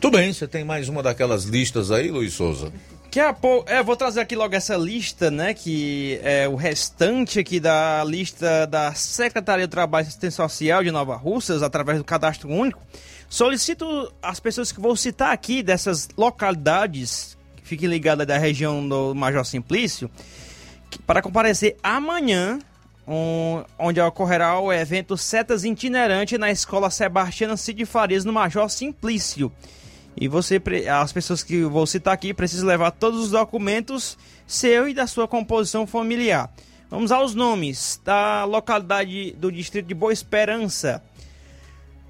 [0.00, 2.70] Tudo bem, você tem mais uma daquelas listas aí, Luiz Souza?
[3.10, 5.54] Que a pouco, é, vou trazer aqui logo essa lista, né?
[5.54, 10.90] Que é o restante aqui da lista da Secretaria do Trabalho e Assistência Social de
[10.90, 12.82] Nova Russas, através do cadastro único.
[13.28, 19.14] Solicito as pessoas que vou citar aqui dessas localidades, que fiquem ligadas da região do
[19.14, 20.10] Major Simplício,
[21.06, 22.58] para comparecer amanhã,
[23.78, 29.52] onde ocorrerá o evento Setas Itinerante na Escola Sebastiana Cid Farias, no Major Simplício.
[30.16, 34.16] E você, as pessoas que vou citar aqui, precisam levar todos os documentos
[34.46, 36.52] seu e da sua composição familiar.
[36.88, 41.02] Vamos aos nomes da localidade do distrito de Boa Esperança.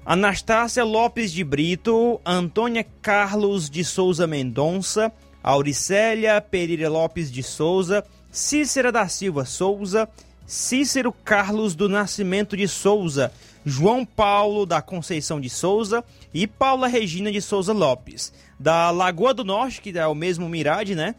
[0.05, 8.91] Anastácia Lopes de Brito, Antônia Carlos de Souza Mendonça, Auricélia Pereira Lopes de Souza, Cícera
[8.91, 10.07] da Silva Souza,
[10.45, 13.31] Cícero Carlos do Nascimento de Souza,
[13.65, 18.31] João Paulo da Conceição de Souza e Paula Regina de Souza Lopes.
[18.59, 21.15] Da Lagoa do Norte, que é o mesmo Mirade, né?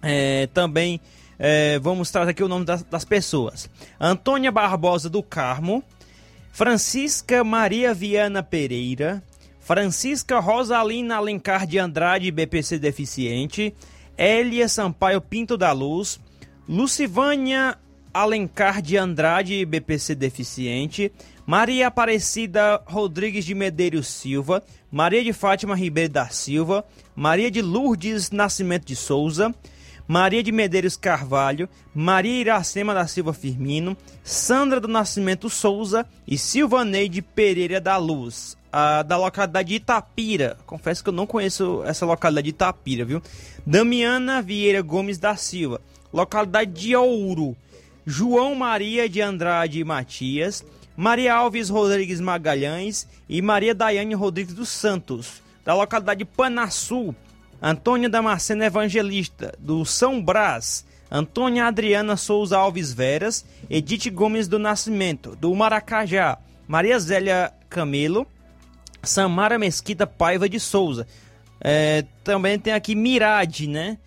[0.00, 1.00] É, também
[1.40, 3.68] é, vamos trazer aqui o nome das, das pessoas.
[3.98, 5.82] Antônia Barbosa do Carmo,
[6.56, 9.22] Francisca Maria Viana Pereira,
[9.60, 13.74] Francisca Rosalina Alencar de Andrade, BPC Deficiente,
[14.16, 16.18] Elia Sampaio Pinto da Luz,
[16.66, 17.76] Lucivânia
[18.14, 21.12] Alencar de Andrade, BPC Deficiente,
[21.44, 28.30] Maria Aparecida Rodrigues de Medeiros Silva, Maria de Fátima Ribeiro da Silva, Maria de Lourdes
[28.30, 29.54] Nascimento de Souza,
[30.08, 37.20] Maria de Medeiros Carvalho, Maria Iracema da Silva Firmino, Sandra do Nascimento Souza e Silvaneide
[37.22, 40.56] Pereira da Luz, a, da localidade de Itapira.
[40.64, 43.20] Confesso que eu não conheço essa localidade de Itapira, viu?
[43.66, 45.80] Damiana Vieira Gomes da Silva,
[46.12, 47.56] localidade de Ouro.
[48.08, 50.64] João Maria de Andrade Matias,
[50.96, 57.12] Maria Alves Rodrigues Magalhães e Maria Daiane Rodrigues dos Santos, da localidade de Panaçu,
[57.60, 65.36] Antônia Damasceno Evangelista, do São Brás, Antônia Adriana Souza Alves Veras, Edith Gomes do Nascimento,
[65.36, 68.26] do Maracajá, Maria Zélia Camelo,
[69.02, 71.06] Samara Mesquita Paiva de Souza.
[71.60, 73.98] É, também tem aqui Mirade, né?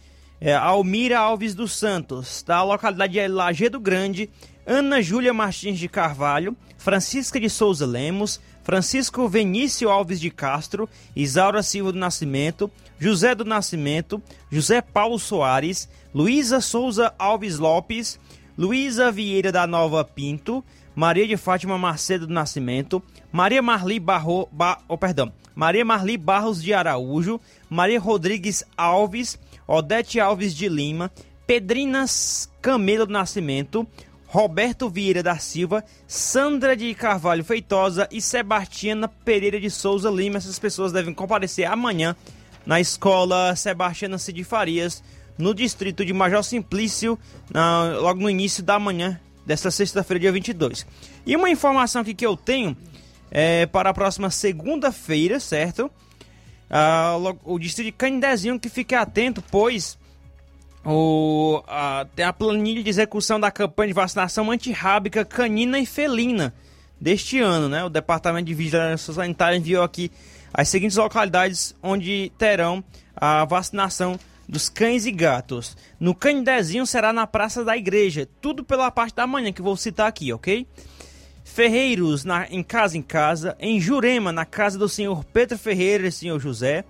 [0.41, 4.29] É, Almira Alves dos Santos, da localidade de Lagedo Grande,
[4.65, 8.39] Ana Júlia Martins de Carvalho, Francisca de Souza Lemos,
[8.69, 12.69] Francisco Venício Alves de Castro, Isaura Silva do Nascimento,
[13.01, 14.21] José do Nascimento,
[14.53, 18.19] José Paulo Soares, Luísa Souza Alves Lopes,
[18.55, 20.63] Luísa Vieira da Nova Pinto,
[20.95, 23.01] Maria de Fátima Macedo do Nascimento,
[23.31, 30.19] Maria Marli Barro, ba, oh, perdão, Maria Marli Barros de Araújo, Maria Rodrigues Alves, Odete
[30.19, 31.09] Alves de Lima,
[31.47, 33.87] Pedrinas Camelo do Nascimento,
[34.31, 40.37] Roberto Vieira da Silva, Sandra de Carvalho Feitosa e Sebastiana Pereira de Souza Lima.
[40.37, 42.15] Essas pessoas devem comparecer amanhã
[42.63, 45.03] na escola Sebastiana Cid Farias,
[45.35, 47.17] no distrito de Major Simplício,
[47.49, 50.85] na, logo no início da manhã desta sexta-feira, dia 22.
[51.25, 52.77] E uma informação aqui que eu tenho
[53.31, 55.89] é para a próxima segunda-feira, certo?
[56.69, 59.97] Ah, o distrito de Canindezinho que fique atento, pois
[60.85, 66.53] o, a, tem a planilha de execução da campanha de vacinação antirrábica canina e felina
[66.99, 67.83] deste ano, né?
[67.83, 70.11] O Departamento de Vigilância Sanitária enviou aqui
[70.53, 72.83] as seguintes localidades onde terão
[73.15, 75.77] a vacinação dos cães e gatos.
[75.99, 80.07] No Canidezinho será na Praça da Igreja, tudo pela parte da manhã que vou citar
[80.07, 80.65] aqui, ok?
[81.43, 86.11] Ferreiros na, em Casa em Casa, em Jurema, na casa do senhor Pedro Ferreira e
[86.11, 86.83] senhor José,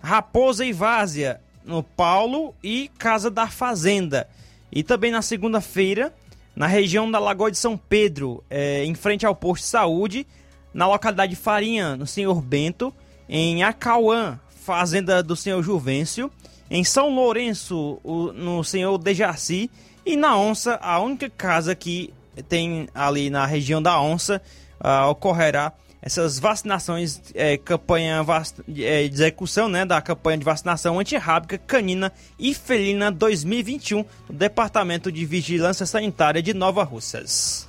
[0.00, 4.28] Raposa e Várzea, no Paulo e Casa da Fazenda.
[4.72, 6.14] E também na segunda-feira,
[6.54, 10.26] na região da Lagoa de São Pedro, é, em frente ao posto de saúde,
[10.72, 12.94] na localidade de Farinha, no senhor Bento,
[13.28, 16.30] em Acauã, fazenda do senhor Juvencio,
[16.70, 19.70] em São Lourenço, o, no senhor Dejaci,
[20.04, 22.12] e na Onça, a única casa que
[22.48, 24.40] tem ali na região da Onça,
[24.80, 25.72] uh, ocorrerá
[26.02, 28.48] essas vacinações, é, campanha vac...
[28.68, 35.12] é, de execução né, da campanha de vacinação antirrábica canina e felina 2021 do Departamento
[35.12, 37.68] de Vigilância Sanitária de Nova Russas.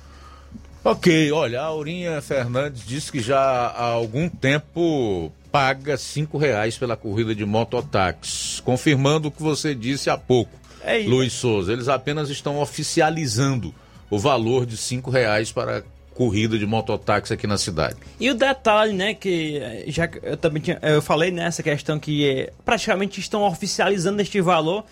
[0.84, 6.96] Ok, olha, a Aurinha Fernandes disse que já há algum tempo paga cinco reais pela
[6.96, 11.72] corrida de mototáxi, confirmando o que você disse há pouco, é Luiz Souza.
[11.72, 13.72] Eles apenas estão oficializando
[14.10, 17.96] o valor de cinco reais para corrida de mototáxi aqui na cidade.
[18.20, 22.28] E o detalhe, né, que eh, já eu também tinha, eu falei nessa questão que
[22.28, 24.84] é, praticamente estão oficializando este valor.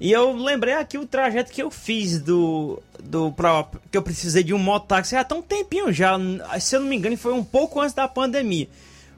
[0.00, 2.80] E eu lembrei aqui o trajeto que eu fiz do.
[3.02, 6.16] do pra, que eu precisei de um mototáxi há tão tempinho já.
[6.60, 8.68] Se eu não me engano, foi um pouco antes da pandemia.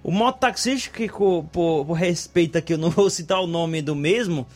[0.03, 4.47] O mototaxista, que por, por respeito aqui, eu não vou citar o nome do mesmo,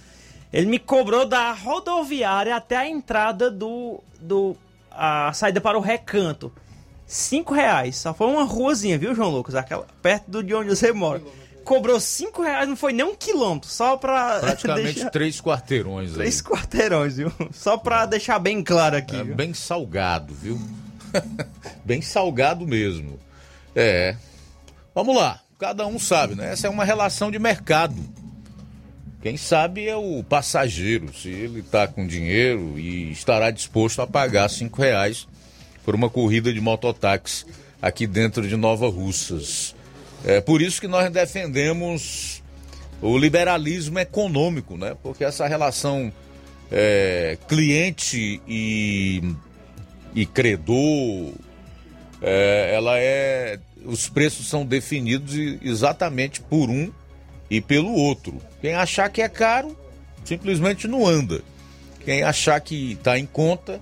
[0.50, 4.00] ele me cobrou da rodoviária até a entrada do.
[4.18, 4.56] do
[4.90, 6.52] a saída para o recanto.
[7.06, 7.96] Cinco reais.
[7.96, 9.54] Só foi uma ruazinha, viu, João Lucas?
[9.54, 11.22] Aquela, perto de onde você mora.
[11.64, 14.38] Cobrou cinco reais, não foi nem um quilômetro, só pra.
[14.40, 15.10] Praticamente deixar...
[15.10, 16.16] três quarteirões aí.
[16.16, 17.32] Três quarteirões, viu?
[17.52, 19.16] Só pra deixar bem claro aqui.
[19.16, 20.60] É, bem salgado, viu?
[21.82, 23.18] bem salgado mesmo.
[23.74, 24.14] É.
[24.94, 26.52] Vamos lá, cada um sabe, né?
[26.52, 27.96] Essa é uma relação de mercado.
[29.22, 34.50] Quem sabe é o passageiro, se ele está com dinheiro e estará disposto a pagar
[34.50, 35.26] cinco reais
[35.84, 37.44] por uma corrida de mototáxi
[37.80, 39.74] aqui dentro de Nova Russas.
[40.24, 42.42] É por isso que nós defendemos
[43.02, 44.96] o liberalismo econômico, né?
[45.02, 46.10] Porque essa relação
[46.72, 49.22] é, cliente e,
[50.14, 51.32] e credor,
[52.22, 56.90] é, ela é os preços são definidos exatamente por um
[57.50, 58.40] e pelo outro.
[58.60, 59.76] Quem achar que é caro,
[60.24, 61.42] simplesmente não anda.
[62.04, 63.80] Quem achar que está em conta,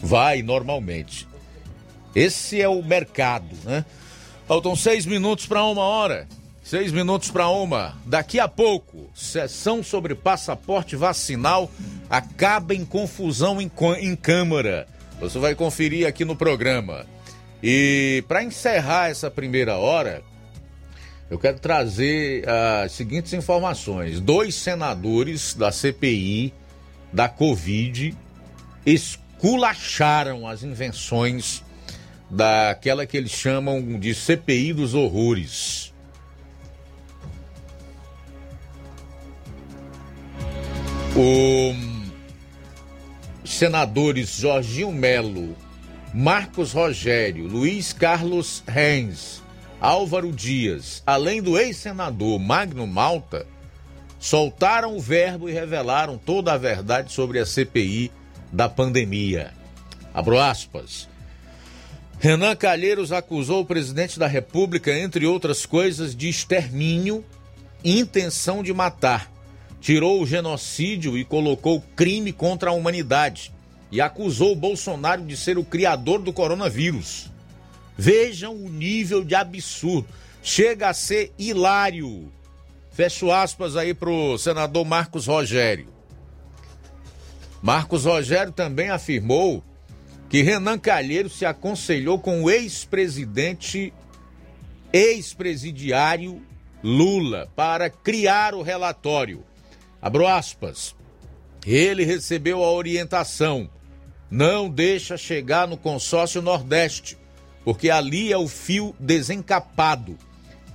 [0.00, 1.26] vai normalmente.
[2.14, 3.84] Esse é o mercado, né?
[4.46, 6.26] Faltam seis minutos para uma hora.
[6.62, 7.96] Seis minutos para uma.
[8.06, 11.70] Daqui a pouco, sessão sobre passaporte vacinal
[12.10, 13.70] acaba em confusão em,
[14.00, 14.88] em Câmara.
[15.20, 17.06] Você vai conferir aqui no programa.
[17.62, 20.22] E para encerrar essa primeira hora,
[21.30, 24.20] eu quero trazer as seguintes informações.
[24.20, 26.52] Dois senadores da CPI
[27.12, 28.14] da Covid
[29.36, 31.62] esculacharam as invenções
[32.28, 35.92] daquela que eles chamam de CPI dos horrores.
[41.14, 41.76] Os
[43.44, 45.56] senadores Jorginho Melo
[46.12, 49.42] Marcos Rogério, Luiz Carlos Reis,
[49.80, 53.46] Álvaro Dias, além do ex-senador Magno Malta,
[54.18, 58.10] soltaram o verbo e revelaram toda a verdade sobre a CPI
[58.52, 59.52] da pandemia.
[60.12, 61.08] Abro aspas.
[62.18, 67.24] Renan Calheiros acusou o presidente da República, entre outras coisas, de extermínio
[67.84, 69.30] e intenção de matar.
[69.80, 73.52] Tirou o genocídio e colocou crime contra a humanidade
[73.92, 77.30] e acusou o Bolsonaro de ser o criador do coronavírus.
[77.96, 80.08] Vejam o nível de absurdo.
[80.42, 82.32] Chega a ser hilário.
[82.90, 85.95] Fecho aspas aí pro senador Marcos Rogério.
[87.66, 89.60] Marcos Rogério também afirmou
[90.28, 93.92] que Renan Calheiro se aconselhou com o ex-presidente,
[94.92, 96.40] ex-presidiário
[96.80, 99.42] Lula para criar o relatório.
[100.00, 100.94] Abro aspas.
[101.66, 103.68] Ele recebeu a orientação:
[104.30, 107.18] não deixa chegar no consórcio Nordeste,
[107.64, 110.16] porque ali é o fio desencapado.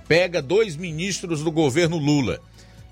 [0.06, 2.38] Pega dois ministros do governo Lula.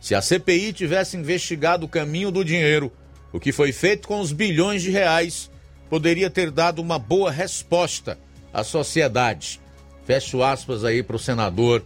[0.01, 2.91] Se a CPI tivesse investigado o caminho do dinheiro,
[3.33, 5.51] o que foi feito com os bilhões de reais,
[5.89, 8.19] poderia ter dado uma boa resposta
[8.53, 9.61] à sociedade.
[10.05, 11.85] Fecho aspas aí para o senador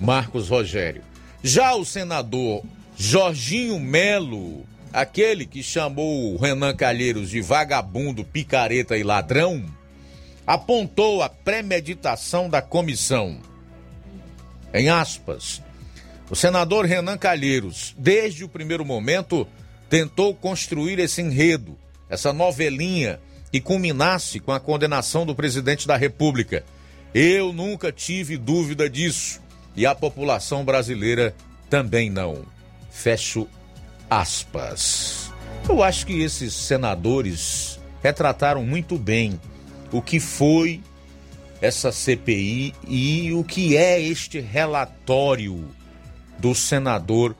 [0.00, 1.02] Marcos Rogério.
[1.42, 2.62] Já o senador
[2.96, 9.64] Jorginho Melo, aquele que chamou o Renan Calheiros de vagabundo, picareta e ladrão,
[10.46, 13.38] apontou a premeditação da comissão.
[14.74, 15.62] Em aspas,
[16.28, 19.46] o senador Renan Calheiros, desde o primeiro momento,
[19.90, 21.76] tentou construir esse enredo,
[22.08, 23.20] essa novelinha
[23.50, 26.64] que culminasse com a condenação do presidente da República.
[27.12, 29.40] Eu nunca tive dúvida disso
[29.76, 31.34] e a população brasileira
[31.68, 32.44] também não.
[32.88, 33.48] Fecho
[34.08, 35.32] aspas.
[35.68, 39.40] Eu acho que esses senadores retrataram muito bem
[39.90, 40.80] o que foi
[41.60, 45.68] essa CPI e o que é este relatório
[46.38, 47.34] do senador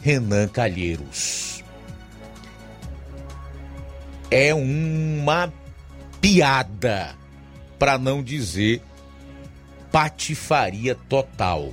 [0.00, 1.55] Renan Calheiros.
[4.38, 5.50] É uma
[6.20, 7.14] piada,
[7.78, 8.82] para não dizer
[9.90, 11.72] patifaria total.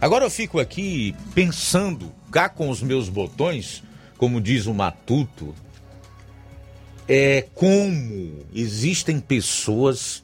[0.00, 3.82] Agora eu fico aqui pensando, cá com os meus botões,
[4.16, 5.52] como diz o Matuto,
[7.08, 10.22] é como existem pessoas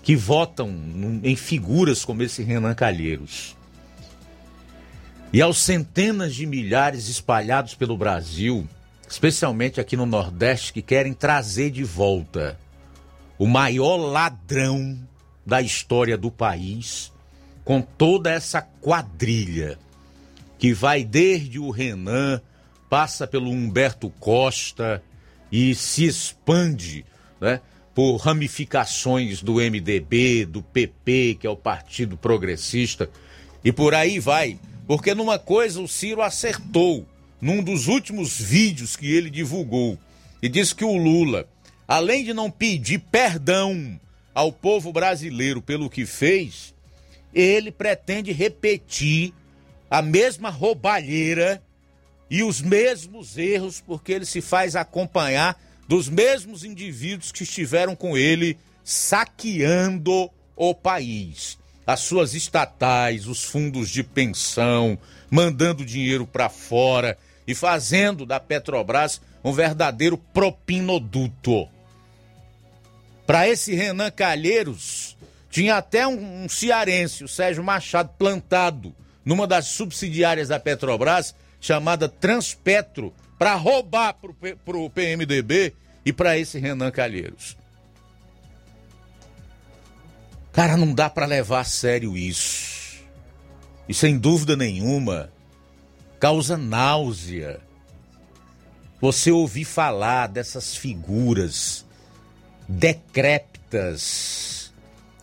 [0.00, 0.72] que votam
[1.24, 3.56] em figuras como esse Renan Calheiros.
[5.32, 8.68] E aos centenas de milhares espalhados pelo Brasil,
[9.08, 12.58] especialmente aqui no Nordeste, que querem trazer de volta
[13.38, 14.98] o maior ladrão
[15.44, 17.12] da história do país,
[17.64, 19.78] com toda essa quadrilha
[20.58, 22.40] que vai desde o Renan,
[22.88, 25.02] passa pelo Humberto Costa
[25.50, 27.04] e se expande,
[27.40, 27.60] né?
[27.94, 33.08] Por ramificações do MDB, do PP, que é o Partido Progressista,
[33.64, 34.58] e por aí vai.
[34.86, 37.06] Porque numa coisa o Ciro acertou,
[37.44, 39.98] num dos últimos vídeos que ele divulgou,
[40.40, 41.46] e disse que o Lula,
[41.86, 44.00] além de não pedir perdão
[44.34, 46.74] ao povo brasileiro pelo que fez,
[47.34, 49.34] ele pretende repetir
[49.90, 51.62] a mesma roubalheira
[52.30, 58.16] e os mesmos erros, porque ele se faz acompanhar dos mesmos indivíduos que estiveram com
[58.16, 61.58] ele saqueando o país.
[61.86, 64.98] As suas estatais, os fundos de pensão,
[65.30, 71.68] mandando dinheiro para fora e fazendo da Petrobras um verdadeiro propinoduto.
[73.26, 75.16] Para esse Renan Calheiros,
[75.50, 82.08] tinha até um, um cearense, o Sérgio Machado, plantado numa das subsidiárias da Petrobras, chamada
[82.08, 84.14] Transpetro, para roubar
[84.64, 85.74] para o PMDB
[86.04, 87.56] e para esse Renan Calheiros.
[90.52, 93.02] Cara, não dá para levar a sério isso.
[93.88, 95.30] E sem dúvida nenhuma,
[96.24, 97.60] causa náusea.
[98.98, 101.84] Você ouvir falar dessas figuras
[102.66, 103.52] decrépitas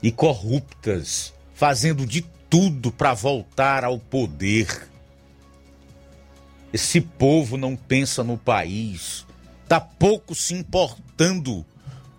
[0.03, 4.87] e corruptas, fazendo de tudo para voltar ao poder.
[6.71, 9.25] Esse povo não pensa no país,
[9.67, 11.65] tá pouco se importando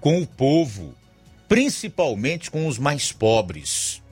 [0.00, 0.92] com o povo,
[1.48, 4.02] principalmente com os mais pobres.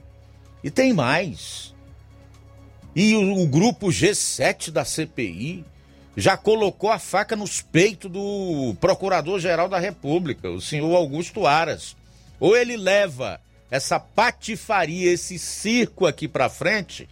[0.63, 1.70] E tem mais.
[2.95, 5.65] E o, o grupo G7 da CPI
[6.15, 11.95] já colocou a faca nos peitos do Procurador-Geral da República, o senhor Augusto Aras.
[12.39, 13.39] Ou ele leva
[13.69, 17.07] essa patifaria, esse circo aqui para frente,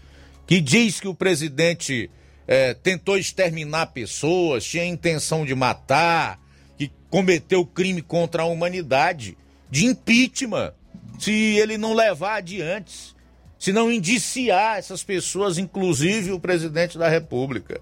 [0.45, 2.11] que diz que o presidente
[2.45, 6.39] é, tentou exterminar pessoas, tinha intenção de matar,
[6.77, 9.37] que cometeu crime contra a humanidade,
[9.71, 10.73] de impeachment,
[11.19, 13.15] se ele não levar adiante,
[13.59, 17.81] se não indiciar essas pessoas, inclusive o presidente da República.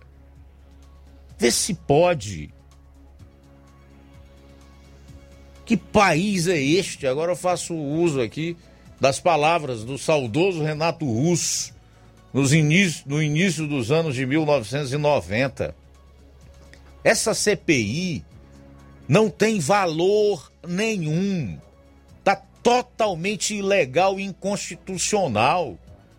[1.38, 2.52] Vê se pode.
[5.64, 7.06] Que país é este?
[7.06, 8.58] Agora eu faço uso aqui
[9.00, 11.76] das palavras do saudoso Renato Russo
[12.34, 15.76] nos início, no início dos anos de 1990.
[17.04, 18.26] Essa CPI
[19.08, 21.60] não tem valor nenhum.
[22.68, 25.78] Totalmente ilegal e inconstitucional.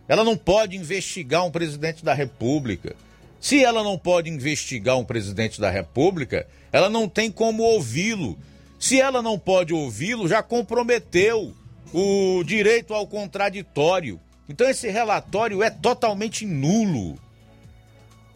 [0.09, 2.97] Ela não pode investigar um presidente da República.
[3.39, 8.39] Se ela não pode investigar um presidente da República, ela não tem como ouvi-lo.
[8.81, 11.55] Se ela não pode ouvi-lo, já comprometeu
[11.93, 14.19] o direito ao contraditório.
[14.49, 17.19] Então esse relatório é totalmente nulo.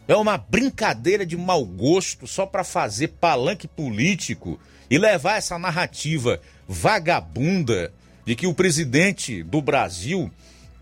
[0.07, 6.39] É uma brincadeira de mau gosto só para fazer palanque político e levar essa narrativa
[6.67, 7.91] vagabunda
[8.25, 10.31] de que o presidente do Brasil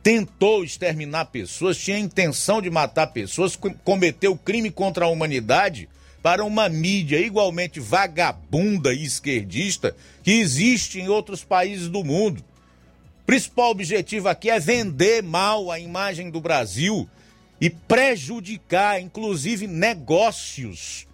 [0.03, 5.87] tentou exterminar pessoas, tinha intenção de matar pessoas, cometeu crime contra a humanidade
[6.21, 12.43] para uma mídia igualmente vagabunda e esquerdista que existe em outros países do mundo.
[13.21, 17.09] O principal objetivo aqui é vender mal a imagem do Brasil
[17.59, 21.07] e prejudicar, inclusive, negócios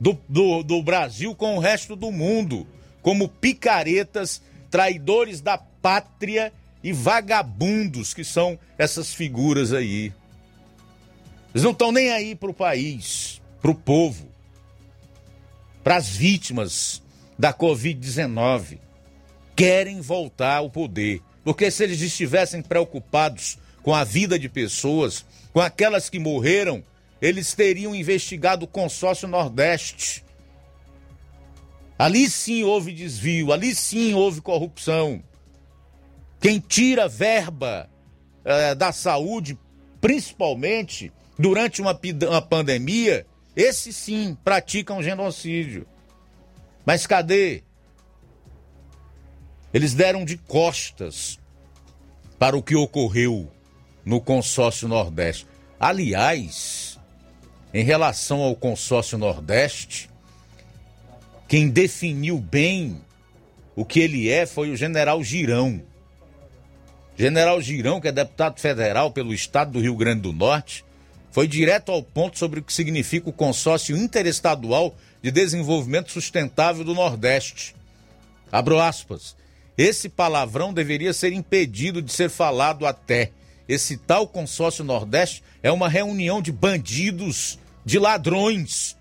[0.00, 2.66] do, do, do Brasil com o resto do mundo,
[3.02, 6.52] como picaretas, traidores da pátria
[6.82, 10.12] e vagabundos que são essas figuras aí.
[11.52, 14.28] Eles não estão nem aí para o país, para o povo,
[15.82, 17.02] para as vítimas
[17.38, 18.78] da Covid-19.
[19.56, 21.22] Querem voltar ao poder.
[21.42, 26.84] Porque se eles estivessem preocupados com a vida de pessoas, com aquelas que morreram,
[27.22, 30.24] eles teriam investigado o consórcio Nordeste.
[31.98, 35.22] Ali sim houve desvio, ali sim houve corrupção.
[36.40, 37.88] Quem tira verba
[38.44, 39.58] eh, da saúde,
[40.00, 43.26] principalmente durante uma, uma pandemia,
[43.56, 45.86] esses sim praticam genocídio.
[46.86, 47.62] Mas cadê?
[49.74, 51.38] Eles deram de costas
[52.38, 53.50] para o que ocorreu
[54.04, 55.46] no consórcio Nordeste.
[55.78, 56.98] Aliás,
[57.74, 60.08] em relação ao consórcio Nordeste,
[61.46, 63.00] quem definiu bem
[63.76, 65.82] o que ele é foi o general Girão.
[67.18, 70.84] General Girão, que é deputado federal pelo estado do Rio Grande do Norte,
[71.32, 76.94] foi direto ao ponto sobre o que significa o consórcio interestadual de desenvolvimento sustentável do
[76.94, 77.74] Nordeste.
[78.52, 79.36] Abro aspas.
[79.76, 83.32] Esse palavrão deveria ser impedido de ser falado até.
[83.68, 88.96] Esse tal consórcio Nordeste é uma reunião de bandidos, de ladrões.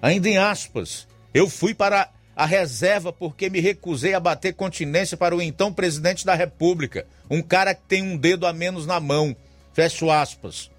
[0.00, 5.36] Ainda em aspas, eu fui para a reserva porque me recusei a bater continência para
[5.36, 9.36] o então presidente da República, um cara que tem um dedo a menos na mão.
[9.74, 10.70] Fecho aspas.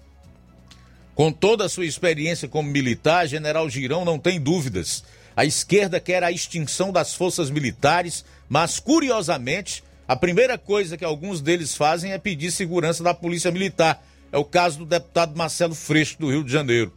[1.14, 5.04] Com toda a sua experiência como militar, General Girão não tem dúvidas.
[5.36, 11.40] A esquerda quer a extinção das forças militares, mas curiosamente, a primeira coisa que alguns
[11.40, 14.04] deles fazem é pedir segurança da Polícia Militar.
[14.32, 16.92] É o caso do deputado Marcelo Freixo, do Rio de Janeiro.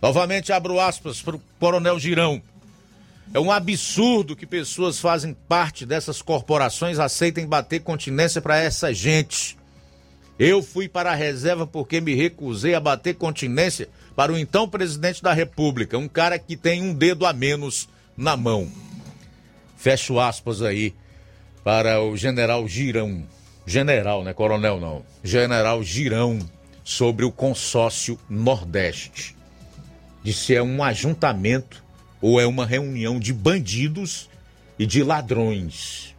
[0.00, 2.40] Novamente abro aspas para o Coronel Girão.
[3.34, 9.58] É um absurdo que pessoas fazem parte dessas corporações aceitem bater continência para essa gente.
[10.38, 15.22] Eu fui para a reserva porque me recusei a bater continência para o então presidente
[15.22, 18.70] da República, um cara que tem um dedo a menos na mão.
[19.76, 20.94] Fecho aspas aí
[21.62, 23.24] para o general Girão.
[23.66, 24.32] General, né?
[24.32, 25.04] Coronel não.
[25.22, 26.38] General Girão
[26.84, 29.36] sobre o consórcio Nordeste.
[30.22, 31.85] Disse é um ajuntamento
[32.26, 34.28] ou é uma reunião de bandidos
[34.76, 36.12] e de ladrões.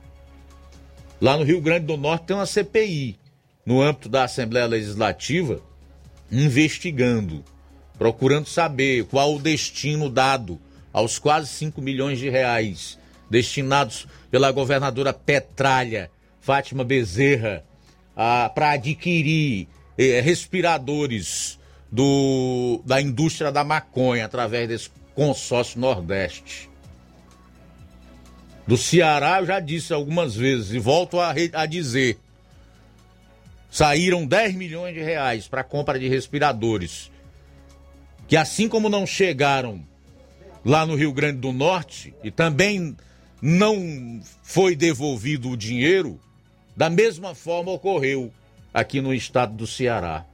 [1.20, 3.20] Lá no Rio Grande do Norte tem uma CPI,
[3.66, 5.60] no âmbito da Assembleia Legislativa,
[6.32, 7.44] investigando,
[7.98, 10.58] procurando saber qual o destino dado
[10.94, 12.98] aos quase 5 milhões de reais
[13.30, 17.66] destinados pela governadora Petralha, Fátima Bezerra,
[18.56, 21.60] para adquirir eh, respiradores
[21.92, 26.70] do, da indústria da maconha através desse consórcio Nordeste.
[28.68, 32.20] Do Ceará, eu já disse algumas vezes e volto a, a dizer:
[33.72, 37.12] saíram 10 milhões de reais para compra de respiradores.
[38.28, 39.84] Que assim como não chegaram
[40.64, 42.96] lá no Rio Grande do Norte e também
[43.42, 46.20] não foi devolvido o dinheiro,
[46.76, 48.32] da mesma forma ocorreu
[48.72, 50.26] aqui no estado do Ceará.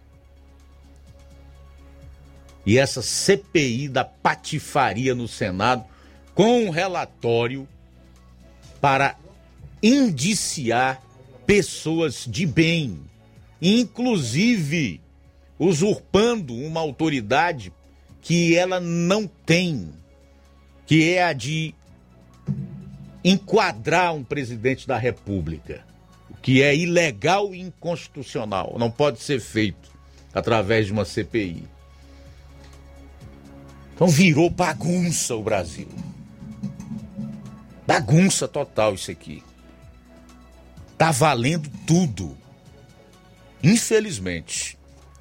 [2.66, 5.84] E essa CPI da patifaria no Senado,
[6.34, 7.68] com um relatório
[8.80, 9.16] para
[9.82, 11.02] indiciar
[11.46, 13.00] pessoas de bem,
[13.62, 15.02] inclusive
[15.60, 17.72] usurpando uma autoridade
[18.22, 19.90] que ela não tem,
[20.86, 21.76] que é a de
[23.24, 25.86] enquadrar um presidente da República,
[26.30, 29.92] o que é ilegal e inconstitucional, não pode ser feito
[30.34, 31.73] através de uma CPI.
[33.96, 35.88] Então virou bagunça o Brasil.
[37.86, 39.44] Bagunça total isso aqui.
[40.98, 42.38] Tá valendo tudo.
[43.62, 44.78] Infelizmente.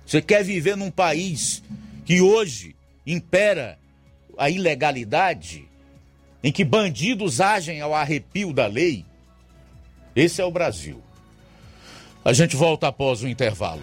[0.07, 1.63] Você quer viver num país
[2.05, 3.79] que hoje impera
[4.37, 5.69] a ilegalidade,
[6.43, 9.07] em que bandidos agem ao arrepio da lei?
[10.15, 11.03] Esse é o Brasil.
[12.25, 13.83] A gente volta após o intervalo.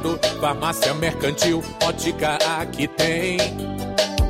[0.00, 3.38] Supermercado, farmácia mercantil, ótica aqui tem.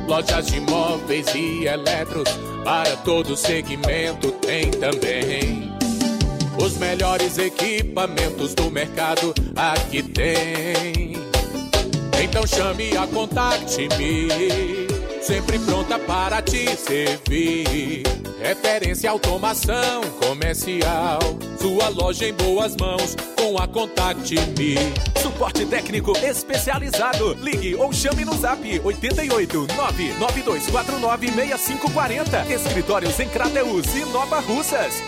[0.07, 2.29] Lojas de móveis e eletros,
[2.63, 5.71] para todo segmento tem também.
[6.61, 11.13] Os melhores equipamentos do mercado aqui tem.
[12.21, 14.90] Então chame a Contact-me
[15.21, 18.03] sempre pronta para te servir.
[18.41, 21.19] Referência automação comercial,
[21.59, 24.75] sua loja em boas mãos com a Contact Me.
[25.21, 27.35] Suporte técnico especializado.
[27.35, 32.53] Ligue ou chame no zap 88 99249 6540.
[32.53, 35.01] Escritórios em Crateus e Nova Russas.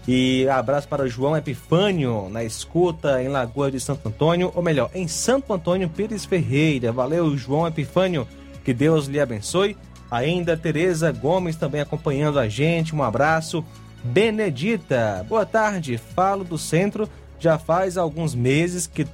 [0.08, 5.06] E abraço para João Epifânio, na escuta em Lagoa de Santo Antônio, ou melhor, em
[5.06, 6.94] Santo Antônio Pires Ferreira.
[6.94, 8.26] Valeu, João Epifânio,
[8.64, 9.76] que Deus lhe abençoe.
[10.10, 13.66] Ainda Tereza Gomes também acompanhando a gente, um abraço.
[14.02, 17.10] Benedita, boa tarde, falo do centro.
[17.38, 19.06] Já faz alguns meses que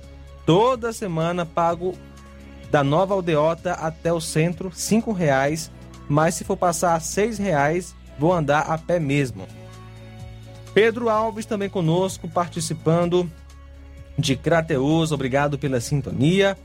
[0.45, 1.95] toda semana pago
[2.69, 5.71] da Nova Aldeota até o centro cinco reais,
[6.07, 9.47] mas se for passar seis reais, vou andar a pé mesmo.
[10.73, 13.29] Pedro Alves também conosco, participando
[14.17, 16.57] de Crateus, obrigado pela sintonia.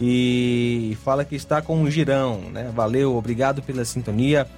[0.00, 2.70] E fala que está com um girão, né?
[2.74, 4.48] Valeu, obrigado pela sintonia.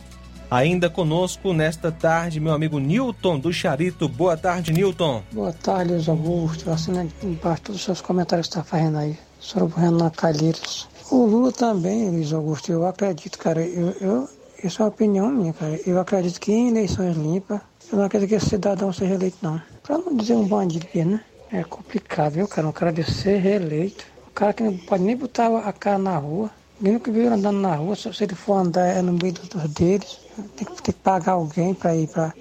[0.51, 4.09] Ainda conosco nesta tarde, meu amigo Newton do Charito.
[4.09, 5.23] Boa tarde, Newton.
[5.33, 6.71] Boa tarde, Luiz Augusto.
[6.71, 10.89] Assinando embaixo todos os seus comentários que está fazendo aí sobre o Renan Calheiros.
[11.11, 14.29] O Lula também, Luiz Augusto, eu acredito, cara, eu, eu,
[14.63, 15.79] isso é uma opinião minha, cara.
[15.87, 19.61] Eu acredito que em eleições limpas, eu não acredito que esse cidadão seja eleito, não.
[19.83, 21.21] Pra não dizer um bandido, né?
[21.53, 22.67] É complicado, viu, cara?
[22.67, 24.05] Um cara de ser reeleito.
[24.29, 26.51] O cara que não pode nem botar a cara na rua.
[26.81, 27.95] Ninguém nunca viu andando na rua.
[27.95, 30.19] Se ele for andar é no meio dos deles.
[30.57, 32.33] Tem que, tem que pagar alguém para ir para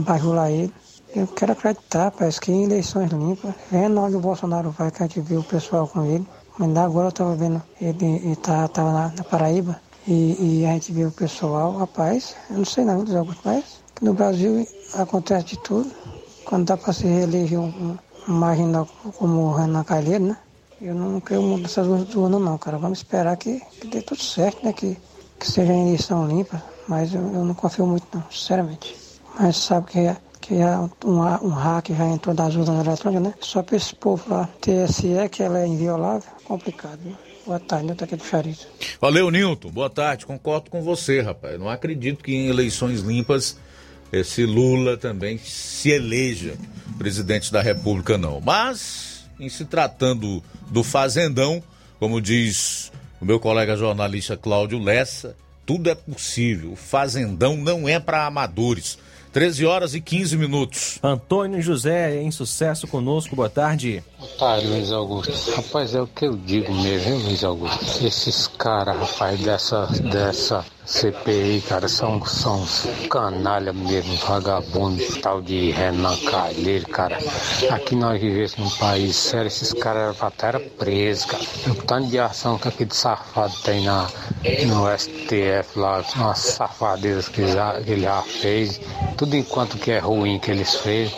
[0.00, 0.72] bajular ele.
[1.14, 5.06] Eu quero acreditar, parece que em eleições limpas, vendo onde o Bolsonaro vai, que a
[5.06, 6.26] gente viu o pessoal com ele.
[6.58, 10.92] Mas agora eu estava vendo, ele, ele tá, na, na Paraíba, e, e, a gente
[10.92, 13.64] viu o pessoal, rapaz, eu não sei não, Luiz Augusto, mas
[14.00, 15.90] no Brasil acontece de tudo.
[16.44, 17.98] Quando dá para se reeleger um,
[18.28, 18.86] um marginal
[19.18, 20.36] como o Renan Calheiro, né?
[20.80, 22.78] Eu não creio muito nessas urnas não, cara.
[22.78, 24.72] Vamos esperar que, que dê tudo certo, né?
[24.72, 24.96] Que,
[25.38, 26.62] que seja uma eleição limpa.
[26.86, 28.96] Mas eu, eu não confio muito não, sinceramente.
[29.38, 30.54] Mas sabe que, que
[31.04, 33.34] um, um hack já entrou das urnas eletrônicas, né?
[33.40, 37.16] Só para esse povo lá, TSE, que ela é inviolável, complicado, viu?
[37.44, 38.66] Boa tarde, Nilton aqui do Charito.
[39.00, 39.70] Valeu, Nilton.
[39.70, 40.26] Boa tarde.
[40.26, 41.58] Concordo com você, rapaz.
[41.58, 43.58] Não acredito que em eleições limpas
[44.12, 46.54] esse Lula também se eleja
[46.98, 48.40] presidente da República, não.
[48.40, 51.62] Mas, em se tratando do Fazendão,
[51.98, 52.90] como diz
[53.20, 56.72] o meu colega jornalista Cláudio Lessa, tudo é possível.
[56.72, 58.98] O Fazendão não é para amadores.
[59.32, 60.98] 13 horas e 15 minutos.
[61.02, 64.02] Antônio José em sucesso conosco, boa tarde.
[64.26, 65.52] Tarde, Luiz Augusto.
[65.52, 68.04] Rapaz, é o que eu digo mesmo, hein, Luiz Augusto?
[68.04, 72.66] Esses caras, rapaz, dessa, dessa CPI, cara, são, são
[73.08, 77.16] canalha mesmo, vagabundo, tal de Renan Calheiro, cara.
[77.70, 81.44] Aqui nós vivemos num país sério, esses caras eram presos, cara.
[81.68, 84.08] O tanto de ação que aquele safado tem na,
[84.66, 88.80] no STF lá, umas safadezas que, já, que ele já fez,
[89.16, 91.12] tudo enquanto que é ruim que eles fez.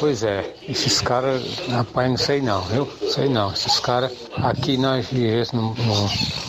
[0.00, 2.86] Pois é, esses caras, rapaz, não sei não, viu?
[3.08, 3.52] Sei não.
[3.52, 6.08] Esses caras, aqui nós vivemos num, num,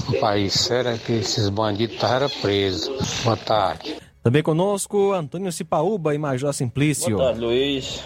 [0.09, 3.23] num país sério que esses bandidos estavam presos.
[3.23, 3.95] Boa tarde.
[4.23, 7.15] Também conosco, Antônio Cipaúba e Major Simplício.
[7.15, 8.03] Boa tarde, Luiz.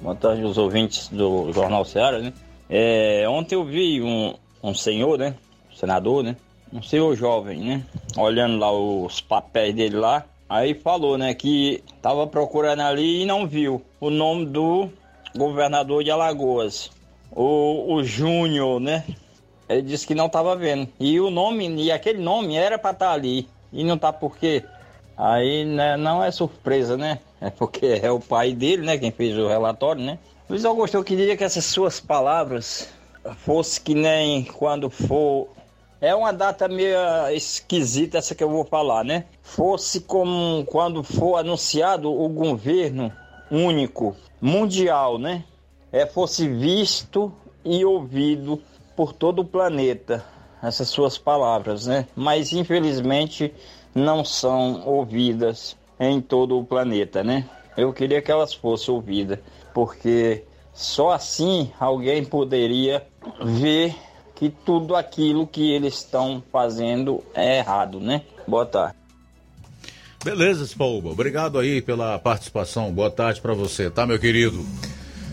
[0.00, 2.32] Boa tarde aos ouvintes do Jornal Ceará, né?
[2.68, 5.34] É, ontem eu vi um, um senhor, né?
[5.74, 6.36] senador, né?
[6.72, 7.82] Um senhor jovem, né?
[8.16, 13.46] Olhando lá os papéis dele lá, Aí falou, né, que tava procurando ali e não
[13.46, 14.90] viu o nome do
[15.34, 16.90] governador de Alagoas,
[17.30, 19.02] o, o Júnior, né?
[19.66, 20.86] Ele disse que não tava vendo.
[21.00, 23.48] E o nome, e aquele nome era para estar tá ali.
[23.72, 24.62] E não tá por quê?
[25.16, 27.20] Aí né, não é surpresa, né?
[27.40, 28.98] É porque é o pai dele, né?
[28.98, 30.18] Quem fez o relatório, né?
[30.50, 32.92] Luiz Augusto, eu queria que essas suas palavras
[33.38, 35.48] fosse que nem quando for.
[36.02, 36.98] É uma data meio
[37.32, 39.26] esquisita essa que eu vou falar, né?
[39.40, 43.12] Fosse como quando for anunciado o governo
[43.48, 45.44] único mundial, né?
[45.92, 47.32] É, fosse visto
[47.64, 48.60] e ouvido
[48.96, 50.24] por todo o planeta
[50.60, 52.08] essas suas palavras, né?
[52.16, 53.54] Mas infelizmente
[53.94, 57.48] não são ouvidas em todo o planeta, né?
[57.76, 59.38] Eu queria que elas fossem ouvidas,
[59.72, 60.42] porque
[60.72, 63.06] só assim alguém poderia
[63.40, 63.94] ver
[64.34, 68.22] que tudo aquilo que eles estão fazendo é errado, né?
[68.46, 68.96] Boa tarde.
[70.24, 71.10] Beleza, Spauba.
[71.10, 72.92] Obrigado aí pela participação.
[72.92, 74.64] Boa tarde para você, tá, meu querido?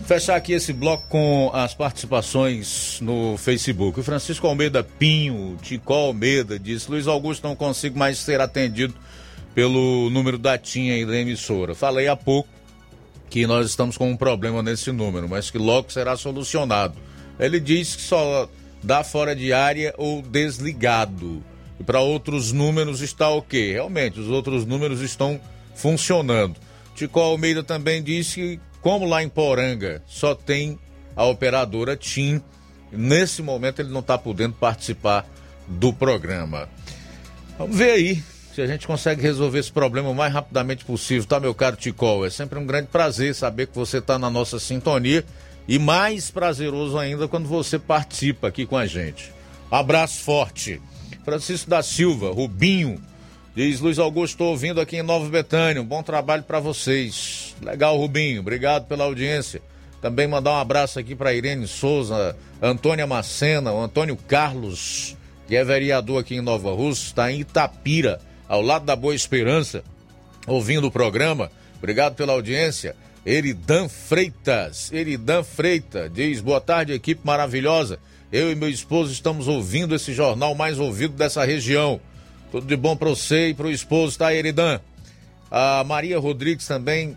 [0.04, 4.00] Fechar aqui esse bloco com as participações no Facebook.
[4.00, 8.92] O Francisco Almeida Pinho, Tico Almeida, disse: Luiz Augusto, não consigo mais ser atendido
[9.54, 11.76] pelo número da TIM aí da emissora.
[11.76, 12.48] Falei há pouco
[13.28, 16.96] que nós estamos com um problema nesse número, mas que logo será solucionado.
[17.38, 18.48] Ele diz que só
[18.82, 21.42] dá fora de área ou desligado.
[21.78, 23.72] E para outros números está ok.
[23.72, 25.40] Realmente, os outros números estão
[25.74, 26.56] funcionando.
[26.94, 30.78] Tico Almeida também disse que, como lá em Poranga só tem
[31.16, 32.42] a operadora TIM,
[32.92, 35.26] nesse momento ele não está podendo participar
[35.66, 36.68] do programa.
[37.58, 38.22] Vamos ver aí
[38.54, 42.26] se a gente consegue resolver esse problema o mais rapidamente possível, tá, meu caro Ticol?
[42.26, 45.24] É sempre um grande prazer saber que você está na nossa sintonia
[45.70, 49.32] e mais prazeroso ainda quando você participa aqui com a gente.
[49.70, 50.82] Abraço forte.
[51.24, 53.00] Francisco da Silva, Rubinho,
[53.54, 55.80] diz Luiz Augusto, estou ouvindo aqui em Nova Betânia.
[55.80, 57.54] Um bom trabalho para vocês.
[57.62, 58.40] Legal, Rubinho.
[58.40, 59.62] Obrigado pela audiência.
[60.02, 65.16] Também mandar um abraço aqui para Irene Souza, Antônia Macena, o Antônio Carlos,
[65.46, 68.18] que é vereador aqui em Nova Rússia, está em Itapira
[68.48, 69.84] ao lado da Boa Esperança,
[70.48, 71.48] ouvindo o programa.
[71.78, 72.96] Obrigado pela audiência.
[73.24, 77.98] Eridan Freitas, Eridan Freitas, diz: boa tarde, equipe maravilhosa.
[78.32, 82.00] Eu e meu esposo estamos ouvindo esse jornal mais ouvido dessa região.
[82.50, 84.80] Tudo de bom para você e para o esposo, tá, Eridan?
[85.50, 87.16] A Maria Rodrigues também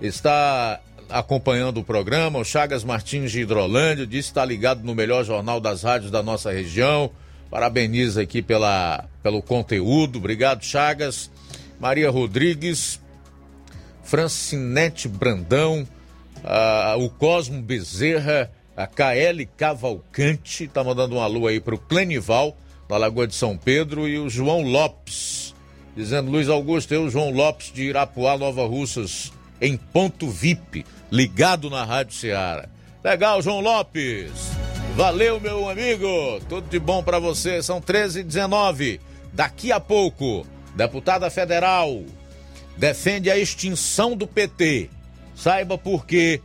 [0.00, 2.38] está acompanhando o programa.
[2.38, 6.22] O Chagas Martins de Hidrolândia disse que está ligado no melhor jornal das rádios da
[6.22, 7.10] nossa região.
[7.50, 10.18] Parabeniza aqui pela, pelo conteúdo.
[10.18, 11.30] Obrigado, Chagas.
[11.78, 13.00] Maria Rodrigues,
[14.04, 15.86] Francinete Brandão,
[16.98, 22.56] o Cosmo Bezerra, a KL Cavalcante, tá mandando um alô aí pro Clenival,
[22.88, 25.54] da Lagoa de São Pedro, e o João Lopes,
[25.96, 31.84] dizendo Luiz Augusto, eu, João Lopes de Irapuá, Nova Russas, em ponto VIP, ligado na
[31.84, 32.68] Rádio Ceará.
[33.02, 34.30] Legal, João Lopes.
[34.96, 36.40] Valeu, meu amigo.
[36.48, 37.62] Tudo de bom para você.
[37.62, 39.00] São 13 e 19.
[39.32, 42.02] Daqui a pouco, deputada federal
[42.76, 44.90] defende a extinção do PT.
[45.34, 46.40] Saiba por quê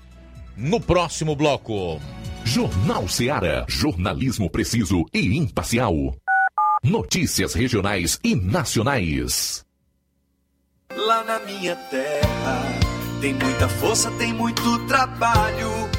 [0.56, 1.99] no próximo bloco.
[2.43, 3.65] Jornal Ceará.
[3.68, 6.15] Jornalismo preciso e imparcial.
[6.84, 9.64] Notícias regionais e nacionais.
[10.95, 12.80] Lá na minha terra
[13.22, 15.98] tem muita força, tem muito trabalho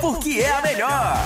[0.00, 1.16] porque é a melhor.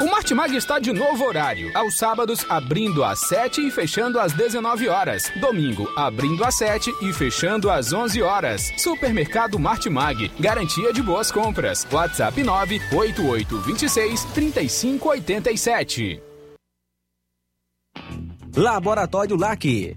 [0.00, 1.70] O Martimag está de novo horário.
[1.74, 5.30] Aos sábados, abrindo às 7 e fechando às 19 horas.
[5.40, 8.70] Domingo, abrindo às 7 e fechando às 11 horas.
[8.76, 10.30] Supermercado Martimag.
[10.38, 11.86] Garantia de boas compras.
[11.90, 16.22] WhatsApp 98826 3587.
[18.56, 19.96] Laboratório LAC.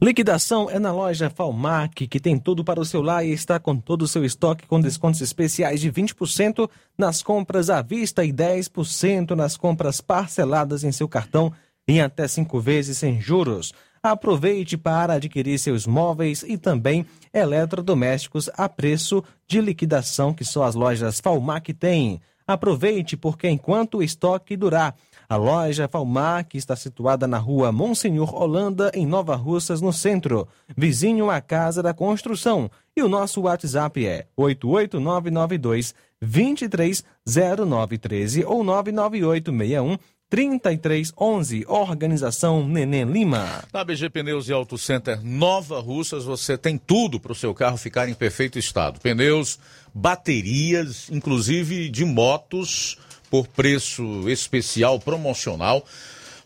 [0.00, 3.74] Liquidação é na loja Falmac, que tem tudo para o seu lar e está com
[3.74, 6.68] todo o seu estoque com descontos especiais de 20%
[6.98, 11.50] nas compras à vista e 10% nas compras parceladas em seu cartão
[11.88, 13.72] em até cinco vezes sem juros.
[14.02, 20.74] Aproveite para adquirir seus móveis e também eletrodomésticos a preço de liquidação que só as
[20.74, 22.20] lojas Falmac têm.
[22.46, 24.94] Aproveite porque enquanto o estoque durar,
[25.28, 30.46] a loja Falmac está situada na rua Monsenhor Holanda, em Nova Russas, no centro,
[30.76, 32.70] vizinho à Casa da Construção.
[32.96, 35.92] E o nosso WhatsApp é 88992
[36.22, 39.98] 230913 ou 99861
[40.28, 41.64] 3311.
[41.68, 43.62] Organização Neném Lima.
[43.72, 47.76] Na BG Pneus e Auto Center Nova Russas, você tem tudo para o seu carro
[47.76, 49.58] ficar em perfeito estado: pneus,
[49.94, 52.98] baterias, inclusive de motos
[53.30, 55.84] por preço especial promocional.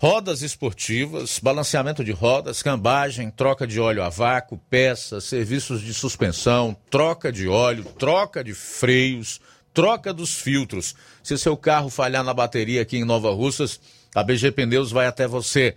[0.00, 6.74] Rodas esportivas, balanceamento de rodas, cambagem, troca de óleo a vácuo, peças, serviços de suspensão,
[6.88, 9.40] troca de óleo, troca de freios,
[9.74, 10.94] troca dos filtros.
[11.22, 13.78] Se seu carro falhar na bateria aqui em Nova Russas,
[14.14, 15.74] a BG Pneus vai até você.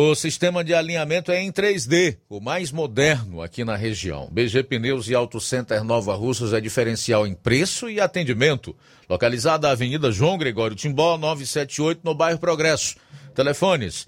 [0.00, 4.28] O sistema de alinhamento é em 3D, o mais moderno aqui na região.
[4.30, 8.76] BG Pneus e Auto Center Nova Russas é diferencial em preço e atendimento.
[9.10, 12.94] Localizada na Avenida João Gregório Timbó, 978, no bairro Progresso.
[13.34, 14.06] Telefones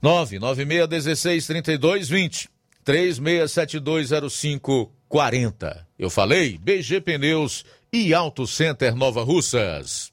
[0.00, 2.46] 996163220,
[2.86, 5.84] 36720540.
[5.98, 10.12] Eu falei BG Pneus e Auto Center Nova Russas.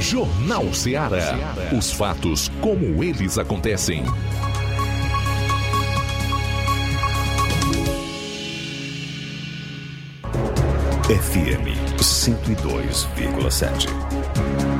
[0.00, 1.54] Jornal Ceará.
[1.76, 4.04] Os fatos como eles acontecem.
[11.08, 14.73] FM 102,7.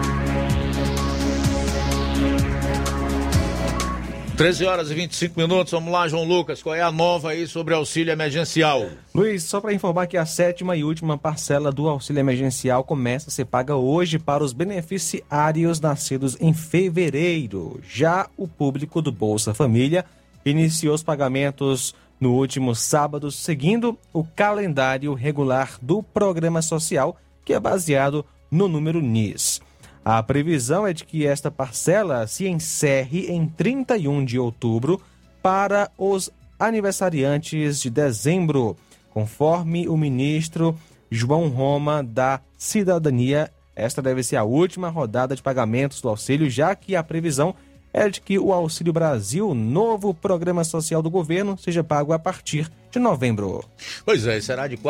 [4.37, 7.73] Treze horas e 25 minutos, vamos lá, João Lucas, qual é a nova aí sobre
[7.73, 8.85] auxílio emergencial?
[9.15, 13.33] Luiz, só para informar que a sétima e última parcela do auxílio emergencial começa a
[13.33, 17.81] ser paga hoje para os beneficiários nascidos em fevereiro.
[17.89, 20.05] Já o público do Bolsa Família
[20.45, 27.61] iniciou os pagamentos no último sábado, seguindo o calendário regular do programa social, que é
[27.61, 29.63] baseado no número NIS.
[30.05, 35.01] A previsão é de que esta parcela se encerre em 31 de outubro
[35.43, 38.77] para os aniversariantes de dezembro,
[39.09, 40.79] conforme o ministro
[41.11, 43.51] João Roma da Cidadania.
[43.75, 47.55] Esta deve ser a última rodada de pagamentos do auxílio, já que a previsão
[47.91, 52.71] é de que o Auxílio Brasil, novo programa social do governo, seja pago a partir
[52.91, 53.65] de novembro.
[54.05, 54.83] Pois é, será de R$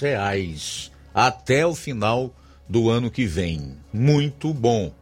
[0.00, 2.32] reais até o final
[2.68, 3.74] do ano que vem.
[3.92, 4.92] Muito bom.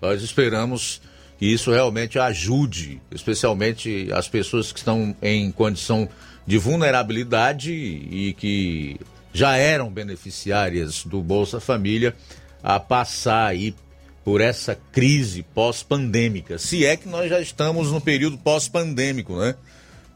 [0.00, 1.00] Nós esperamos
[1.38, 6.08] que isso realmente ajude, especialmente as pessoas que estão em condição
[6.46, 9.00] de vulnerabilidade e que
[9.32, 12.14] já eram beneficiárias do Bolsa Família
[12.62, 13.74] a passar aí
[14.24, 16.56] por essa crise pós-pandêmica.
[16.56, 19.54] Se é que nós já estamos no período pós-pandêmico, né?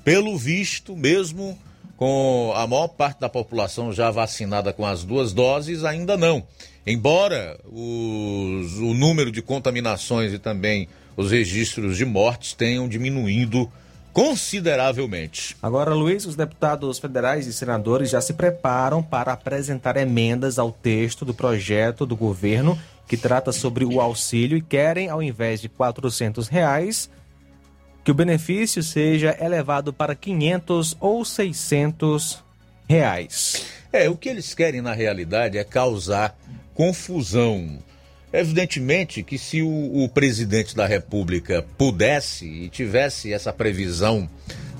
[0.04, 1.58] Pelo visto, mesmo
[1.96, 6.46] com a maior parte da população já vacinada com as duas doses, ainda não.
[6.90, 13.70] Embora os, o número de contaminações e também os registros de mortes tenham diminuído
[14.12, 15.54] consideravelmente.
[15.62, 21.24] Agora, Luiz, os deputados federais e senadores já se preparam para apresentar emendas ao texto
[21.24, 26.48] do projeto do governo que trata sobre o auxílio e querem, ao invés de 400
[26.48, 27.10] reais,
[28.04, 32.42] que o benefício seja elevado para 500 ou 600
[32.88, 33.64] reais.
[33.92, 36.36] É, o que eles querem na realidade é causar
[36.78, 37.80] confusão.
[38.32, 44.30] Evidentemente que se o, o presidente da República pudesse e tivesse essa previsão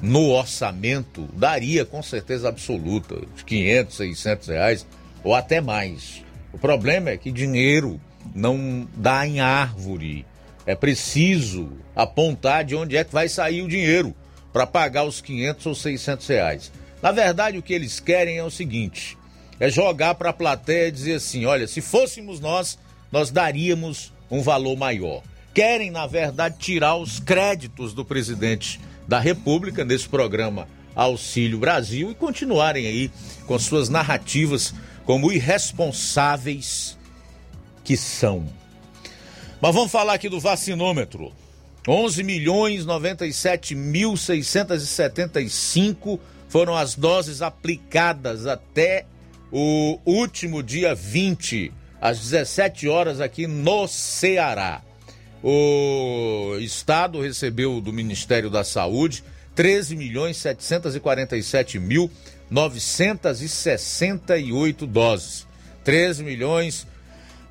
[0.01, 4.87] no orçamento, daria com certeza absoluta, de 500, 600 reais
[5.25, 6.23] ou até mais.
[6.53, 8.01] O problema é que dinheiro
[8.33, 10.25] não dá em árvore.
[10.65, 14.15] É preciso apontar de onde é que vai sair o dinheiro
[14.53, 16.73] para pagar os 500 ou 600 reais.
[17.03, 19.18] Na verdade, o que eles querem é o seguinte:
[19.61, 22.79] é jogar para a plateia e dizer assim: olha, se fôssemos nós,
[23.11, 25.23] nós daríamos um valor maior.
[25.55, 32.15] Querem, na verdade, tirar os créditos do presidente da República nesse programa Auxílio Brasil e
[32.15, 33.11] continuarem aí
[33.47, 34.75] com suas narrativas
[35.05, 36.97] como irresponsáveis
[37.83, 38.47] que são.
[39.61, 41.33] Mas vamos falar aqui do vacinômetro.
[41.89, 49.07] 11 milhões 97 mil 675 foram as doses aplicadas até
[49.51, 54.83] o último dia 20, às 17 horas aqui no Ceará.
[55.43, 62.11] O estado recebeu do Ministério da Saúde 13 milhões 747 mil
[62.51, 65.47] 968 doses.
[65.85, 66.87] 13 milhões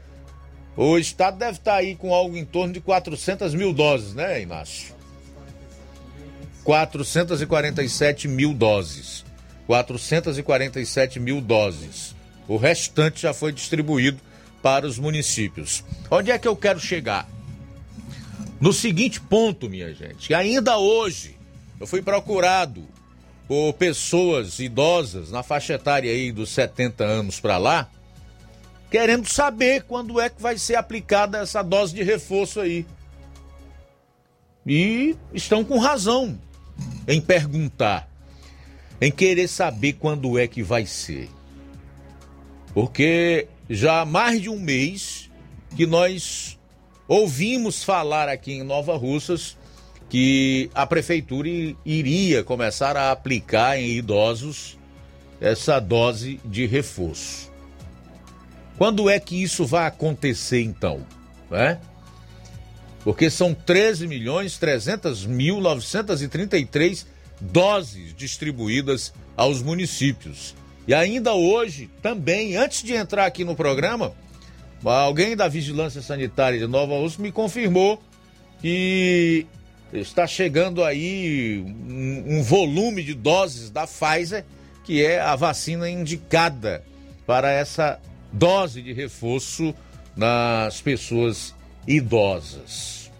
[0.76, 4.94] O estado deve estar aí com algo em torno de 400 mil doses, né, Inácio?
[6.64, 9.24] 447 mil doses.
[9.66, 12.14] 447 mil doses.
[12.48, 14.18] O restante já foi distribuído
[14.62, 15.84] para os municípios.
[16.10, 17.28] Onde é que eu quero chegar?
[18.60, 21.36] No seguinte ponto, minha gente, ainda hoje
[21.82, 22.86] eu fui procurado
[23.48, 27.90] por pessoas idosas na faixa etária aí dos 70 anos para lá,
[28.88, 32.86] querendo saber quando é que vai ser aplicada essa dose de reforço aí.
[34.64, 36.38] E estão com razão
[37.08, 38.08] em perguntar
[39.00, 41.28] em querer saber quando é que vai ser.
[42.72, 45.28] Porque já há mais de um mês
[45.74, 46.56] que nós
[47.08, 49.56] ouvimos falar aqui em Nova Russas
[50.12, 51.48] que a prefeitura
[51.86, 54.78] iria começar a aplicar em idosos
[55.40, 57.50] essa dose de reforço.
[58.76, 61.06] Quando é que isso vai acontecer então?
[61.50, 61.78] É?
[63.02, 67.06] Porque são 13 milhões 300 mil 933
[67.40, 70.54] doses distribuídas aos municípios.
[70.86, 74.12] E ainda hoje, também, antes de entrar aqui no programa,
[74.84, 77.98] alguém da Vigilância Sanitária de Nova Urso me confirmou
[78.60, 79.46] que
[79.92, 84.44] está chegando aí um, um, volume de doses da Pfizer,
[84.84, 86.82] que é a vacina indicada
[87.26, 88.00] para essa
[88.32, 89.74] dose de reforço
[90.16, 91.54] nas pessoas
[91.86, 93.10] idosas.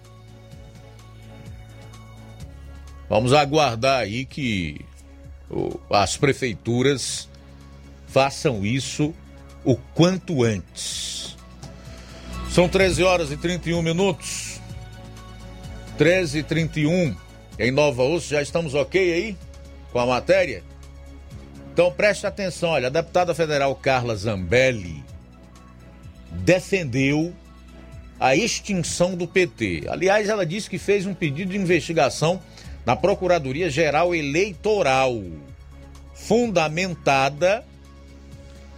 [3.08, 4.80] Vamos aguardar aí que
[5.90, 7.28] as prefeituras
[8.06, 9.14] façam isso
[9.64, 11.36] o quanto antes.
[12.50, 14.51] São 13 horas e 31 minutos.
[15.96, 17.16] 13 e 31
[17.58, 18.30] em Nova Osso.
[18.30, 19.36] Já estamos ok aí
[19.92, 20.62] com a matéria?
[21.72, 25.02] Então preste atenção, olha, a deputada federal Carla Zambelli
[26.30, 27.32] defendeu
[28.18, 29.84] a extinção do PT.
[29.88, 32.40] Aliás, ela disse que fez um pedido de investigação
[32.84, 35.20] na Procuradoria Geral Eleitoral,
[36.14, 37.64] fundamentada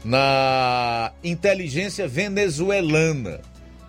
[0.05, 3.41] na inteligência venezuelana.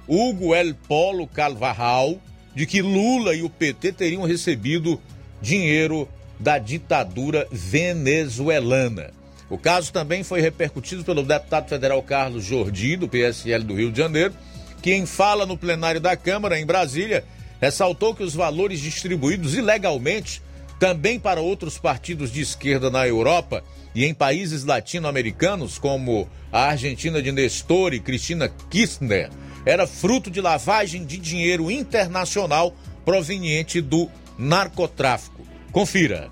[0.08, 2.20] Hugo El Polo Calvarral,
[2.56, 5.00] de que Lula e o PT teriam recebido
[5.42, 6.08] dinheiro
[6.40, 9.12] da ditadura venezuelana.
[9.50, 13.98] O caso também foi repercutido pelo deputado federal Carlos Jordi, do PSL do Rio de
[13.98, 14.34] Janeiro,
[14.82, 17.24] que, em fala no plenário da Câmara, em Brasília,
[17.62, 20.42] ressaltou que os valores distribuídos ilegalmente
[20.80, 23.64] também para outros partidos de esquerda na Europa
[23.94, 29.30] e em países latino-americanos, como a Argentina de Nestor e Cristina Kirchner,
[29.66, 35.46] era fruto de lavagem de dinheiro internacional proveniente do narcotráfico.
[35.72, 36.30] Confira.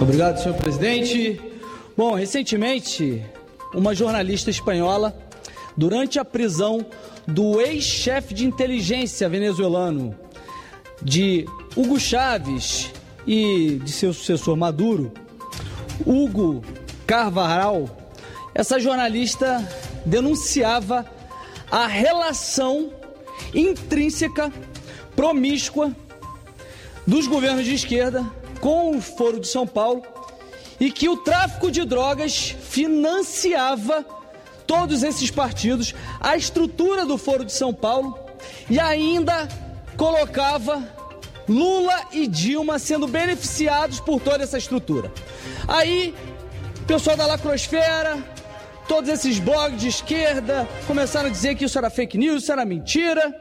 [0.00, 1.40] Obrigado, senhor presidente.
[1.96, 3.24] Bom, recentemente,
[3.72, 5.16] uma jornalista espanhola
[5.76, 6.84] durante a prisão
[7.26, 10.14] do ex-chefe de inteligência venezuelano,
[11.00, 11.46] de
[11.76, 12.90] Hugo Chávez
[13.26, 15.12] e de seu sucessor Maduro,
[16.04, 16.62] Hugo
[17.06, 17.88] Carvajal,
[18.54, 19.66] essa jornalista
[20.04, 21.06] denunciava
[21.74, 22.92] a relação
[23.52, 24.52] intrínseca,
[25.16, 25.90] promíscua
[27.04, 28.24] dos governos de esquerda
[28.60, 30.04] com o Foro de São Paulo
[30.78, 34.06] e que o tráfico de drogas financiava
[34.68, 38.16] todos esses partidos, a estrutura do Foro de São Paulo
[38.70, 39.48] e ainda
[39.96, 40.80] colocava
[41.48, 45.12] Lula e Dilma sendo beneficiados por toda essa estrutura.
[45.66, 46.14] Aí,
[46.86, 48.33] pessoal da Lacrosfera,
[48.88, 52.64] todos esses blogs de esquerda começaram a dizer que isso era fake news, isso era
[52.64, 53.34] mentira.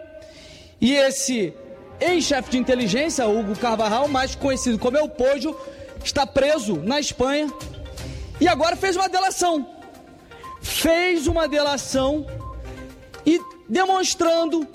[0.80, 1.54] E esse
[2.00, 5.56] ex-chefe de inteligência, Hugo Carvajal, mais conhecido como El Pojo,
[6.04, 7.52] está preso na Espanha
[8.42, 9.74] e agora fez uma delação
[10.64, 12.26] fez uma delação
[13.26, 14.66] e demonstrando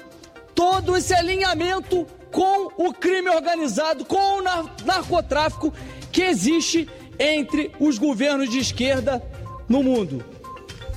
[0.55, 4.43] todo esse alinhamento com o crime organizado, com o
[4.85, 5.73] narcotráfico
[6.12, 6.86] que existe
[7.19, 9.23] entre os governos de esquerda
[9.66, 10.23] no mundo.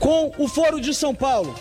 [0.01, 1.55] Com o Foro de São Paulo.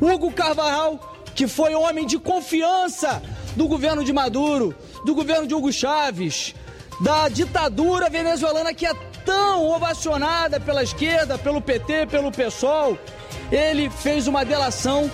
[0.00, 0.98] Hugo Carvajal,
[1.32, 3.22] que foi homem de confiança
[3.54, 4.74] do governo de Maduro,
[5.04, 6.56] do governo de Hugo Chávez,
[7.00, 8.92] da ditadura venezuelana que é
[9.24, 12.98] tão ovacionada pela esquerda, pelo PT, pelo PSOL,
[13.50, 15.08] ele fez uma delação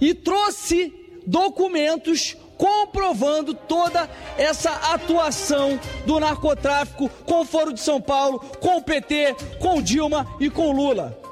[0.00, 0.92] e trouxe
[1.24, 8.82] documentos comprovando toda essa atuação do narcotráfico com o Foro de São Paulo, com o
[8.82, 11.23] PT, com Dilma e com Lula.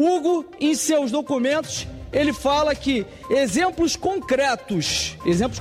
[0.00, 5.60] Hugo, em seus documentos, ele fala que exemplos concretos, exemplos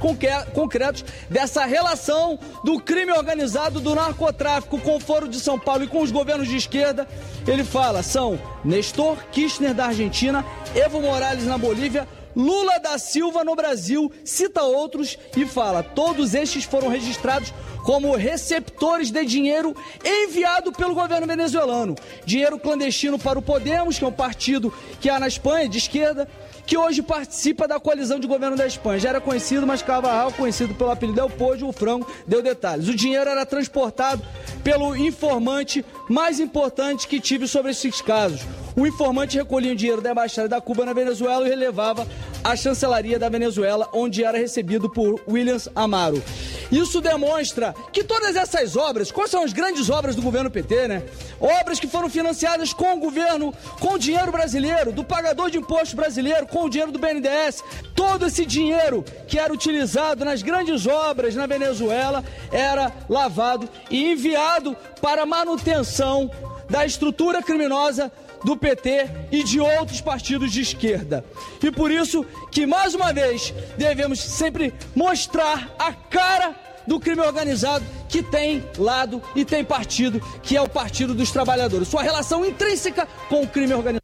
[0.54, 5.88] concretos dessa relação do crime organizado do narcotráfico com o Foro de São Paulo e
[5.88, 7.08] com os governos de esquerda,
[7.48, 13.56] ele fala, são Nestor Kirchner da Argentina, Evo Morales na Bolívia, Lula da Silva no
[13.56, 17.54] Brasil, cita outros e fala: todos estes foram registrados
[17.84, 21.96] como receptores de dinheiro enviado pelo governo venezuelano.
[22.26, 26.28] Dinheiro clandestino para o Podemos, que é um partido que há na Espanha, de esquerda,
[26.66, 29.00] que hoje participa da coalizão de governo da Espanha.
[29.00, 32.88] Já era conhecido, mas Carvajal, conhecido pelo apelido Del Pojo, o frango, deu detalhes.
[32.88, 34.22] O dinheiro era transportado
[34.64, 38.42] pelo informante mais importante que tive sobre esses casos.
[38.80, 42.08] O informante recolhia o dinheiro da Embaixada da Cuba na Venezuela e relevava
[42.42, 46.24] à chancelaria da Venezuela, onde era recebido por Williams Amaro.
[46.72, 51.04] Isso demonstra que todas essas obras, quais são as grandes obras do governo PT, né?
[51.42, 55.98] Obras que foram financiadas com o governo, com o dinheiro brasileiro, do pagador de imposto
[55.98, 57.62] brasileiro, com o dinheiro do BNDES.
[57.94, 64.74] Todo esse dinheiro que era utilizado nas grandes obras na Venezuela era lavado e enviado
[65.02, 66.32] para manutenção
[66.70, 68.10] da estrutura criminosa
[68.44, 71.26] do PT e de outros partidos de esquerda.
[71.62, 76.56] E por isso que, mais uma vez, devemos sempre mostrar a cara
[76.88, 81.88] do crime organizado que tem lado e tem partido, que é o Partido dos Trabalhadores.
[81.88, 84.04] Sua relação intrínseca com o crime organizado.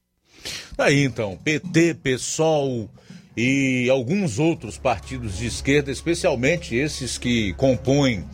[0.77, 2.89] Aí então, PT, PSOL
[3.35, 8.25] e alguns outros partidos de esquerda, especialmente esses que compõem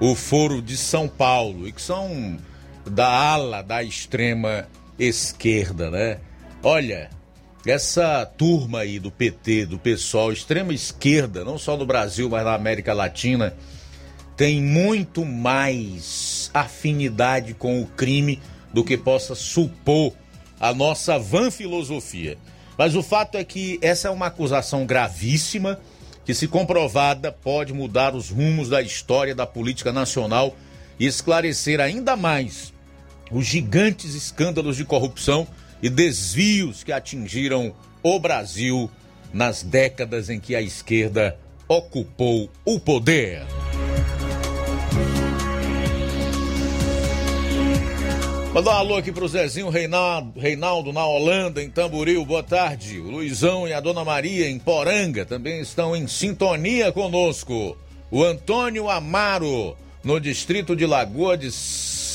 [0.00, 2.38] o Foro de São Paulo e que são
[2.88, 4.68] da ala da extrema
[5.90, 6.18] né?
[6.62, 7.10] Olha,
[7.66, 12.54] essa turma aí do PT, do PSOL, extrema esquerda, não só no Brasil, mas na
[12.54, 13.54] América Latina,
[14.36, 18.40] tem muito mais afinidade com o crime
[18.72, 20.12] do que possa supor
[20.60, 22.38] a nossa vã filosofia.
[22.78, 25.80] Mas o fato é que essa é uma acusação gravíssima
[26.24, 30.54] que, se comprovada, pode mudar os rumos da história da política nacional
[31.00, 32.75] e esclarecer ainda mais
[33.30, 35.46] os gigantes escândalos de corrupção
[35.82, 38.90] e desvios que atingiram o Brasil
[39.32, 41.36] nas décadas em que a esquerda
[41.68, 43.42] ocupou o poder.
[48.56, 52.98] Mandar um alô aqui pro Zezinho Reinaldo, Reinaldo na Holanda, em Tamboril, boa tarde.
[52.98, 57.76] O Luizão e a Dona Maria em Poranga também estão em sintonia conosco.
[58.10, 61.52] O Antônio Amaro, no distrito de Lagoa de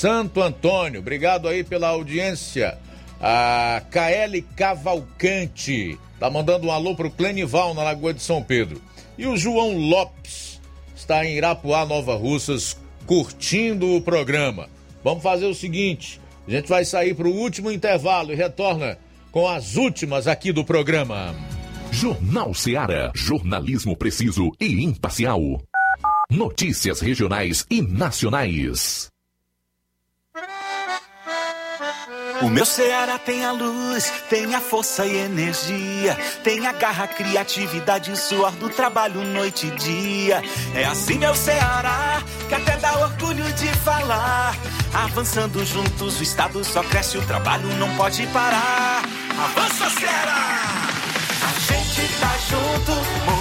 [0.01, 2.75] Santo Antônio, obrigado aí pela audiência.
[3.21, 8.81] A KL Cavalcante, tá mandando um alô pro Clenival na Lagoa de São Pedro.
[9.15, 10.59] E o João Lopes
[10.95, 12.75] está em Irapuá, Nova Russas,
[13.05, 14.67] curtindo o programa.
[15.03, 18.97] Vamos fazer o seguinte: a gente vai sair para o último intervalo e retorna
[19.31, 21.35] com as últimas aqui do programa.
[21.91, 23.11] Jornal Seara.
[23.13, 25.61] Jornalismo preciso e imparcial.
[26.27, 29.10] Notícias regionais e nacionais.
[32.43, 38.11] O meu Ceará tem a luz, tem a força e energia, tem a garra, criatividade
[38.11, 40.41] e suor do trabalho noite e dia.
[40.73, 44.55] É assim meu Ceará, que até dá orgulho de falar.
[44.93, 49.03] Avançando juntos, o estado só cresce, o trabalho não pode parar.
[49.37, 50.91] Avança Ceará!
[51.41, 53.40] A gente tá junto, a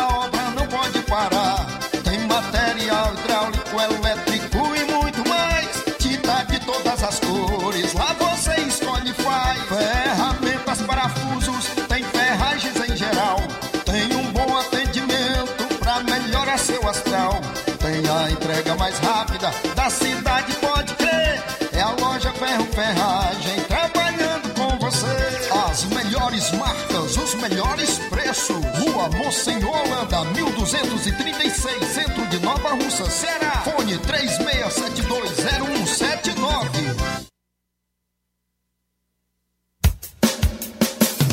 [29.31, 33.63] Mocenola, Holanda, 1236, centro de Nova Russa, Ceará.
[33.63, 36.95] Fone 36720179.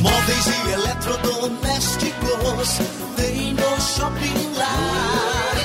[0.00, 2.78] Móveis e eletrodomésticos
[3.16, 5.56] tem no Shopping Lar.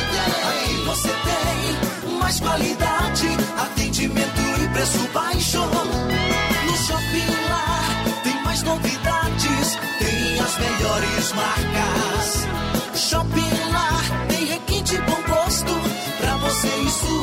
[0.49, 1.77] Aqui você tem
[2.17, 3.27] mais qualidade,
[3.59, 5.59] atendimento e preço baixo.
[5.59, 11.72] No Shopping Lar tem mais novidades, tem as melhores marcas.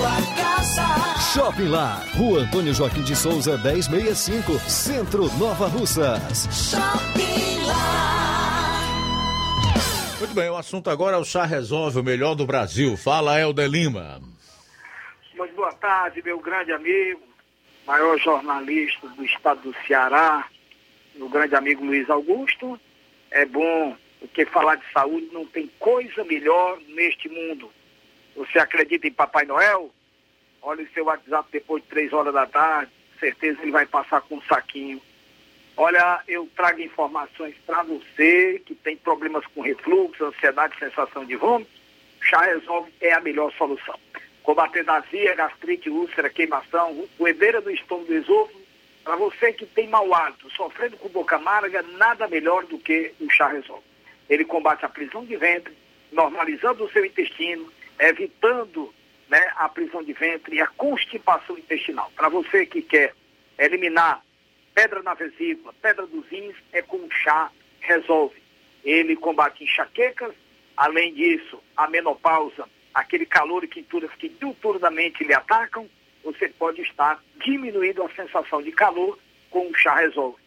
[0.00, 1.30] Sua casa.
[1.34, 6.48] Shopping Lá, Rua Antônio Joaquim de Souza, 1065, Centro Nova Russas.
[6.50, 8.80] Shopping Lar.
[10.18, 12.96] Muito bem, o assunto agora é o Chá Resolve, o melhor do Brasil.
[12.96, 14.20] Fala, Helder Lima.
[15.36, 17.20] Muito boa tarde, meu grande amigo,
[17.86, 20.46] maior jornalista do estado do Ceará,
[21.14, 22.80] meu grande amigo Luiz Augusto.
[23.30, 27.70] É bom, porque falar de saúde não tem coisa melhor neste mundo.
[28.36, 29.90] Você acredita em Papai Noel?
[30.62, 34.36] Olha o seu WhatsApp depois de três horas da tarde, certeza ele vai passar com
[34.36, 35.00] um saquinho.
[35.76, 41.70] Olha, eu trago informações para você que tem problemas com refluxo, ansiedade, sensação de vômito.
[42.20, 43.98] Chá Resolve é a melhor solução.
[44.42, 48.60] Combatendo azia, gastrite, úlcera, queimação, roedeira do estômago do esôfago.
[49.02, 53.30] Para você que tem mau hálito, sofrendo com boca amarga, nada melhor do que o
[53.30, 53.82] Chá Resolve.
[54.28, 55.74] Ele combate a prisão de ventre,
[56.12, 57.66] normalizando o seu intestino,
[58.00, 58.92] evitando
[59.28, 62.10] né, a prisão de ventre e a constipação intestinal.
[62.16, 63.14] Para você que quer
[63.58, 64.22] eliminar
[64.74, 67.50] pedra na vesícula, pedra dos rins, é com chá
[67.80, 68.40] resolve.
[68.82, 70.34] Ele combate enxaquecas,
[70.76, 75.88] além disso, a menopausa, aquele calor e quinturas que diuturnamente lhe atacam,
[76.24, 79.18] você pode estar diminuindo a sensação de calor
[79.50, 80.38] com o chá resolve.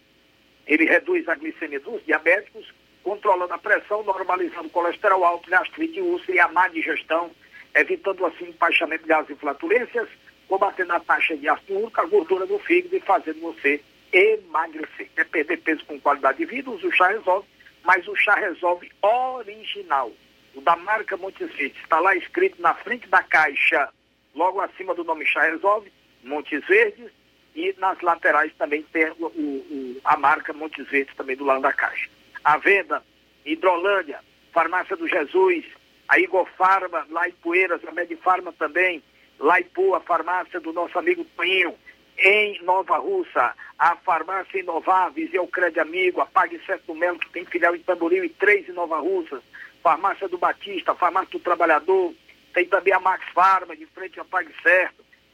[0.66, 2.74] Ele reduz a glicemia dos diabéticos,
[3.04, 7.32] controlando a pressão, normalizando o colesterol alto, gastrite, úlcera e a má digestão,
[7.76, 10.08] evitando assim empaixamento de gases e flatulências,
[10.48, 13.82] combatendo a taxa de úrico, a gordura do fígado e fazendo você
[14.12, 15.10] emagrecer.
[15.16, 17.48] Quer perder peso com qualidade de vida, o chá resolve,
[17.84, 20.12] mas o chá resolve original,
[20.54, 21.82] o da marca Montes Verdes.
[21.82, 23.90] Está lá escrito na frente da caixa,
[24.36, 25.92] logo acima do nome chá resolve,
[26.24, 27.12] Montes Verdes,
[27.56, 31.74] e nas laterais também tem o, o, a marca Montes Verdes também do lado da
[31.74, 32.10] caixa.
[32.44, 33.04] A venda,
[33.46, 34.20] Hidrolândia,
[34.52, 35.66] Farmácia do Jesus,
[36.08, 39.04] a Igor Farma, lá em Poeiras, a Medifarma também,
[39.40, 41.76] lá em Pua, a farmácia do nosso amigo Toninho,
[42.18, 46.62] em Nova Russa, a farmácia Inováveis e o Crédito Amigo, a Pague
[46.96, 49.42] Melo, que tem filial em Tamboril e três em Nova Russa,
[49.82, 52.14] farmácia do Batista, farmácia do Trabalhador,
[52.54, 54.54] tem também a Max Farma, de frente ao Pague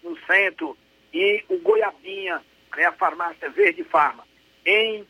[0.01, 0.77] no centro,
[1.13, 2.41] e o Goiabinha,
[2.75, 4.23] né, a farmácia Verde Farma.
[4.65, 5.05] Em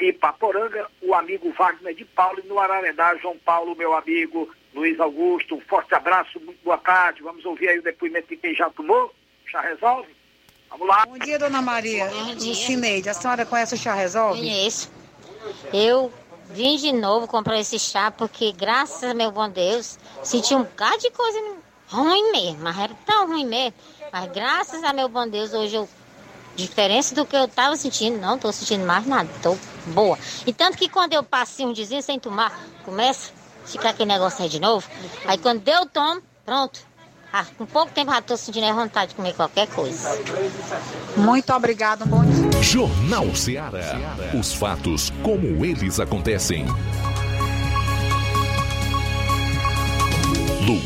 [0.00, 5.54] Ipaporanga, o amigo Wagner de Paulo, e no Ararendá, João Paulo, meu amigo Luiz Augusto,
[5.56, 7.22] um forte abraço, muito boa tarde.
[7.22, 9.12] Vamos ouvir aí o depoimento de quem já tomou.
[9.46, 10.08] Chá Resolve?
[10.70, 11.04] Vamos lá.
[11.04, 12.06] Bom dia, dona Maria.
[12.08, 12.54] Bom dia.
[12.54, 14.40] Cineide, a senhora conhece o Chá Resolve?
[14.40, 14.90] Conheço.
[15.72, 16.12] Eu
[16.50, 20.98] vim de novo comprar esse chá porque, graças a meu bom Deus, senti um bocado
[20.98, 21.38] de coisa
[21.88, 22.62] ruim mesmo.
[22.62, 23.74] Mas era tão ruim mesmo.
[24.10, 25.88] Mas graças a meu bom Deus, hoje eu
[26.54, 30.18] Diferença do que eu tava sentindo, não tô sentindo mais nada, tô boa.
[30.46, 32.52] E tanto que quando eu passei um dizinho sem tomar,
[32.84, 34.86] começa a ficar aquele negócio aí de novo.
[35.26, 36.80] Aí quando deu tomo, pronto.
[37.32, 40.20] Ah, com pouco tempo já tô sentindo a vontade de comer qualquer coisa.
[41.16, 42.62] Muito obrigado, bom dia.
[42.62, 43.98] Jornal Ceará.
[44.38, 46.66] Os fatos como eles acontecem.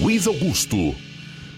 [0.00, 0.94] Luiz Augusto.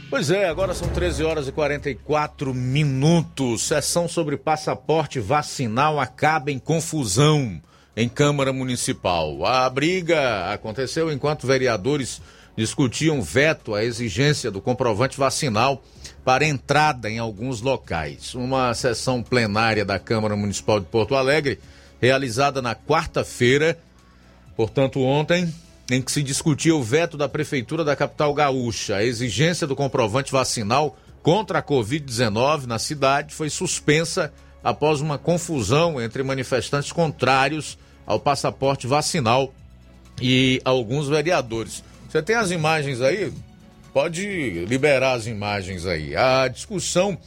[0.09, 3.63] Pois é, agora são 13 horas e 44 minutos.
[3.63, 7.61] Sessão sobre passaporte vacinal acaba em confusão
[7.99, 9.45] em Câmara Municipal.
[9.45, 12.23] A briga aconteceu enquanto vereadores
[12.57, 15.83] discutiam veto à exigência do comprovante vacinal
[16.25, 18.37] para entrada em alguns locais.
[18.37, 21.59] Uma sessão plenária da Câmara Municipal de Porto Alegre,
[22.01, 23.77] realizada na quarta-feira,
[24.57, 25.53] portanto ontem,
[25.91, 28.95] em que se discutia o veto da Prefeitura da capital gaúcha.
[28.95, 36.01] A exigência do comprovante vacinal contra a Covid-19 na cidade foi suspensa após uma confusão
[36.01, 37.77] entre manifestantes contrários
[38.09, 39.53] ao passaporte vacinal
[40.19, 41.85] e alguns vereadores.
[42.09, 43.31] Você tem as imagens aí?
[43.93, 46.17] Pode liberar as imagens aí.
[46.17, 47.19] A discussão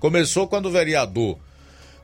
[0.00, 1.38] começou quando o vereador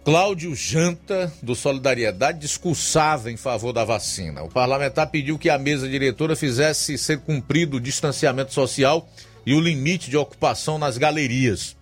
[0.04, 4.42] Cláudio Janta, do Solidariedade, discursava em favor da vacina.
[4.42, 9.08] O parlamentar pediu que a mesa diretora fizesse ser cumprido o distanciamento social
[9.46, 11.74] e o limite de ocupação nas galerias.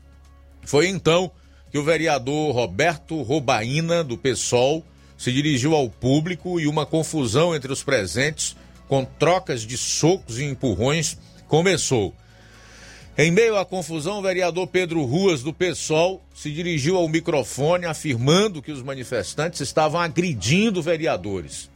[0.63, 1.33] Foi então
[1.73, 4.85] que o vereador Roberto Robaina, do PSOL,
[5.25, 8.55] se dirigiu ao público e uma confusão entre os presentes,
[8.87, 11.17] com trocas de socos e empurrões,
[11.49, 12.15] começou.
[13.17, 18.61] Em meio à confusão, o vereador Pedro Ruas, do PSOL, se dirigiu ao microfone afirmando
[18.61, 21.71] que os manifestantes estavam agredindo vereadores.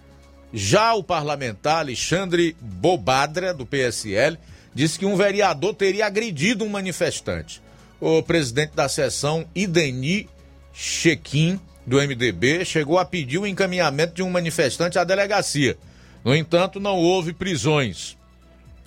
[0.52, 4.36] Já o parlamentar Alexandre Bobadra, do PSL,
[4.74, 7.62] disse que um vereador teria agredido um manifestante.
[7.98, 10.28] O presidente da sessão, Ideni
[10.70, 11.58] Chequim,
[11.88, 15.76] do MDB, chegou a pedir o encaminhamento de um manifestante à delegacia.
[16.24, 18.16] No entanto, não houve prisões.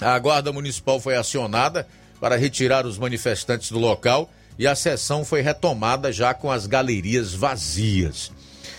[0.02, 1.88] A Guarda Municipal foi acionada
[2.20, 7.34] para retirar os manifestantes do local e a sessão foi retomada já com as galerias
[7.34, 8.32] vazias.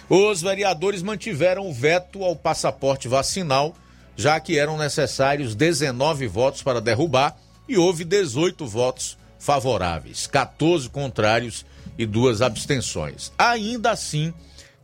[0.09, 3.75] Os vereadores mantiveram o veto ao passaporte vacinal,
[4.17, 7.37] já que eram necessários 19 votos para derrubar
[7.69, 11.65] e houve 18 votos favoráveis, 14 contrários
[11.99, 13.33] e duas abstenções.
[13.39, 14.33] Ainda assim,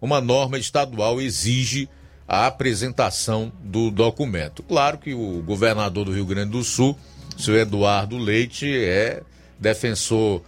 [0.01, 1.89] uma norma estadual exige
[2.27, 4.63] a apresentação do documento.
[4.63, 6.99] Claro que o governador do Rio Grande do Sul,
[7.39, 9.23] seu Eduardo Leite, é
[9.59, 10.43] defensor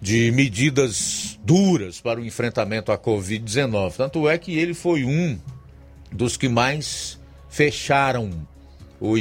[0.00, 3.94] de medidas duras para o enfrentamento à Covid-19.
[3.96, 5.38] Tanto é que ele foi um
[6.12, 7.18] dos que mais
[7.48, 8.30] fecharam
[9.00, 9.14] o,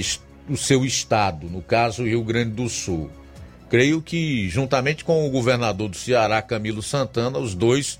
[0.47, 3.09] o seu estado, no caso Rio Grande do Sul.
[3.69, 7.99] Creio que, juntamente com o governador do Ceará, Camilo Santana, os dois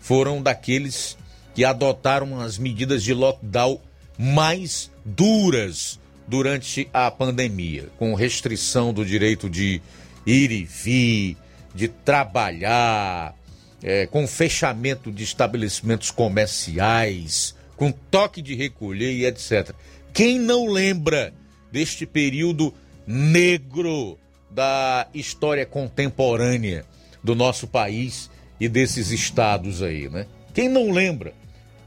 [0.00, 1.16] foram daqueles
[1.54, 3.80] que adotaram as medidas de lockdown
[4.18, 9.80] mais duras durante a pandemia, com restrição do direito de
[10.26, 11.36] ir e vir,
[11.74, 13.34] de trabalhar,
[13.82, 19.72] é, com fechamento de estabelecimentos comerciais, com toque de recolher e etc.
[20.12, 21.32] Quem não lembra
[21.72, 22.74] deste período
[23.06, 24.18] negro
[24.50, 26.84] da história contemporânea
[27.22, 30.26] do nosso país e desses estados aí, né?
[30.52, 31.32] Quem não lembra?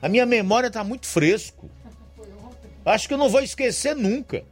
[0.02, 1.70] A minha memória está muito fresco.
[2.86, 4.44] Acho que eu não vou esquecer nunca.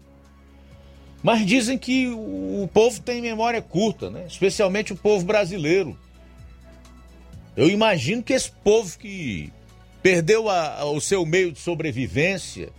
[1.24, 4.26] Mas dizem que o povo tem memória curta, né?
[4.28, 5.98] Especialmente o povo brasileiro.
[7.56, 9.52] Eu imagino que esse povo que
[10.02, 12.70] perdeu a, o seu meio de sobrevivência,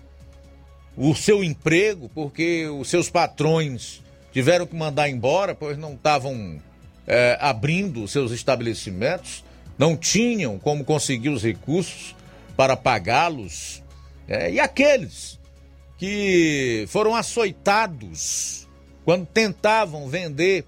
[0.97, 4.03] o seu emprego, porque os seus patrões
[4.33, 6.61] tiveram que mandar embora, pois não estavam
[7.07, 9.45] é, abrindo seus estabelecimentos,
[9.79, 12.15] não tinham como conseguir os recursos
[12.57, 13.83] para pagá-los.
[14.29, 15.39] É, e aqueles
[15.99, 18.69] que foram açoitados
[19.05, 20.65] quando tentavam vender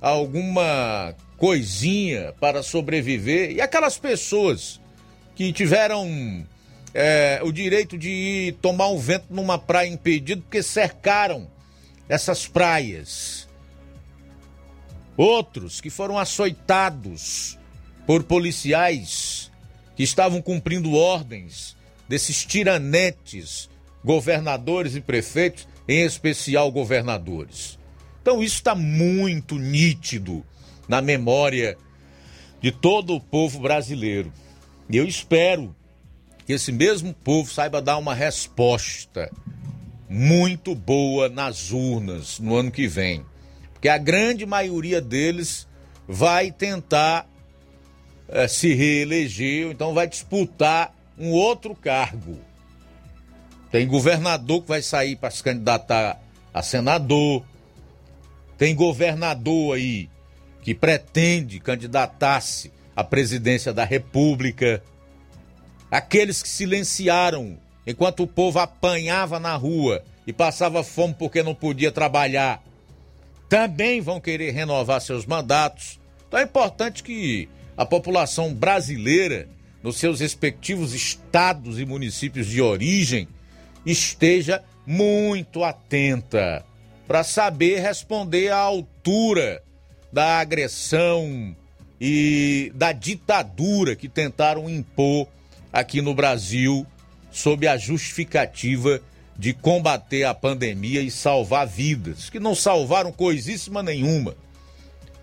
[0.00, 4.78] alguma coisinha para sobreviver, e aquelas pessoas
[5.34, 6.46] que tiveram
[6.92, 11.48] é, o direito de ir tomar um vento numa praia impedido porque cercaram
[12.10, 13.48] essas praias.
[15.16, 17.56] Outros que foram açoitados
[18.04, 19.50] por policiais
[19.94, 21.76] que estavam cumprindo ordens
[22.08, 23.70] desses tiranetes,
[24.04, 27.78] governadores e prefeitos, em especial governadores.
[28.20, 30.44] Então isso está muito nítido
[30.88, 31.78] na memória
[32.60, 34.32] de todo o povo brasileiro.
[34.88, 35.74] E eu espero
[36.44, 39.30] que esse mesmo povo saiba dar uma resposta
[40.12, 43.24] muito boa nas urnas no ano que vem.
[43.72, 45.68] Porque a grande maioria deles
[46.08, 47.30] vai tentar
[48.28, 52.36] é, se reeleger, então vai disputar um outro cargo.
[53.70, 56.20] Tem governador que vai sair para se candidatar
[56.52, 57.44] a senador.
[58.58, 60.10] Tem governador aí
[60.60, 64.82] que pretende candidatar-se à presidência da República.
[65.88, 67.56] Aqueles que silenciaram
[67.90, 72.62] enquanto o povo apanhava na rua e passava fome porque não podia trabalhar,
[73.48, 75.98] também vão querer renovar seus mandatos.
[76.28, 79.48] Então é importante que a população brasileira,
[79.82, 83.26] nos seus respectivos estados e municípios de origem,
[83.84, 86.64] esteja muito atenta
[87.06, 89.62] para saber responder à altura
[90.12, 91.56] da agressão
[92.00, 95.26] e da ditadura que tentaram impor
[95.72, 96.86] aqui no Brasil
[97.30, 99.00] sob a justificativa
[99.36, 104.36] de combater a pandemia e salvar vidas, que não salvaram coisíssima nenhuma.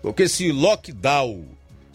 [0.02, 1.44] Porque se lockdown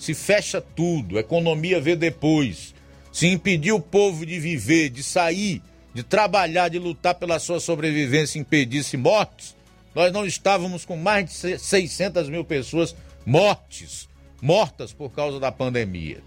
[0.03, 2.75] se fecha tudo, a economia vê depois,
[3.09, 5.61] se impedir o povo de viver, de sair,
[5.93, 9.55] de trabalhar, de lutar pela sua sobrevivência, impedisse mortes,
[9.95, 12.93] nós não estávamos com mais de 600 mil pessoas
[13.25, 14.09] mortes,
[14.41, 16.21] mortas por causa da pandemia.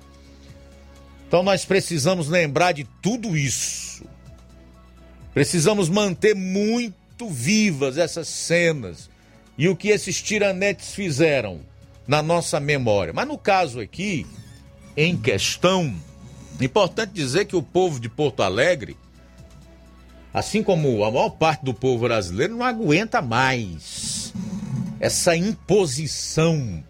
[1.27, 4.05] Então nós precisamos lembrar de tudo isso.
[5.35, 9.11] Precisamos manter muito vivas essas cenas
[9.59, 11.61] e o que esses tiranetes fizeram
[12.07, 13.13] na nossa memória.
[13.13, 14.27] Mas no caso aqui,
[14.97, 15.95] em questão,
[16.61, 18.97] importante dizer que o povo de Porto Alegre,
[20.33, 24.33] assim como a maior parte do povo brasileiro, não aguenta mais
[25.01, 26.83] essa imposição,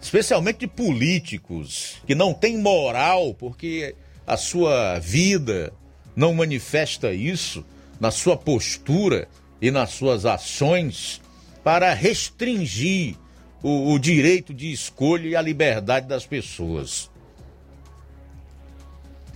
[0.00, 3.94] especialmente de políticos que não têm moral porque
[4.26, 5.72] a sua vida
[6.16, 7.64] não manifesta isso
[7.98, 9.28] na sua postura
[9.60, 11.20] e nas suas ações
[11.62, 13.16] para restringir
[13.62, 17.10] o, o direito de escolha e a liberdade das pessoas.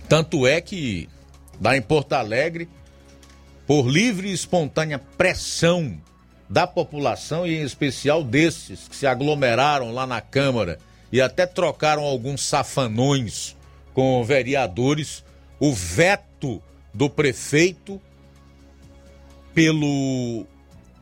[0.09, 1.07] Tanto é que
[1.61, 2.67] lá em Porto Alegre
[3.65, 5.99] por livre e espontânea pressão
[6.49, 10.79] da população e em especial desses que se aglomeraram lá na Câmara
[11.11, 13.55] e até trocaram alguns safanões
[13.93, 15.23] com vereadores,
[15.59, 16.61] o veto
[16.93, 18.01] do prefeito
[19.53, 20.45] pelo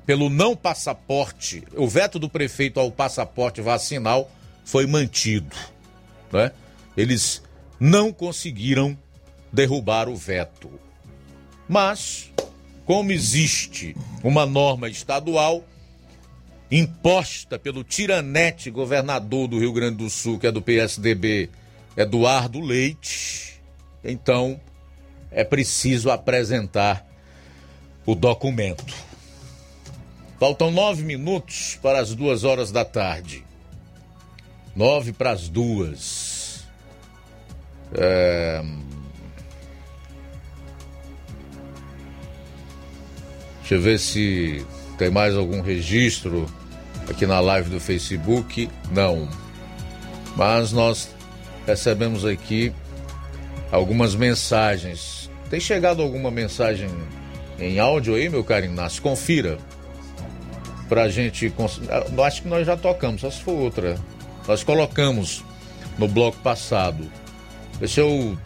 [0.06, 4.30] pelo não passaporte, o veto do prefeito ao passaporte vacinal
[4.66, 5.56] foi mantido,
[6.32, 6.52] né?
[6.96, 7.42] Eles
[7.80, 8.98] não conseguiram
[9.52, 10.70] derrubar o veto.
[11.68, 12.32] Mas
[12.86, 15.64] como existe uma norma estadual
[16.70, 21.50] imposta pelo tiranete governador do Rio Grande do Sul, que é do PSDB,
[21.96, 23.62] Eduardo Leite,
[24.04, 24.60] então
[25.32, 27.06] é preciso apresentar
[28.06, 28.94] o documento.
[30.40, 33.46] Faltam nove minutos para as duas horas da tarde.
[34.76, 36.66] Nove para as duas.
[37.94, 38.62] É...
[43.64, 44.66] Deixa eu ver se
[44.98, 46.46] tem mais algum registro
[47.10, 48.70] aqui na live do Facebook.
[48.92, 49.30] Não.
[50.36, 51.10] Mas nós
[51.66, 52.74] recebemos aqui
[53.72, 55.32] algumas mensagens.
[55.50, 56.90] Tem chegado alguma mensagem
[57.58, 59.02] em áudio aí, meu caro Inácio?
[59.02, 59.58] Confira.
[60.90, 61.54] Pra gente.
[61.56, 63.98] Eu acho que nós já tocamos, só se for outra.
[64.46, 65.42] Nós colocamos
[65.98, 67.10] no bloco passado.
[67.80, 68.38] Deixa eu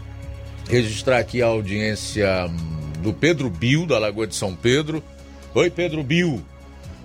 [0.69, 2.76] registrar aqui a audiência hum,
[3.07, 5.01] do Pedro Bill, da Lagoa de São Pedro.
[5.55, 6.43] Oi, Pedro Bill,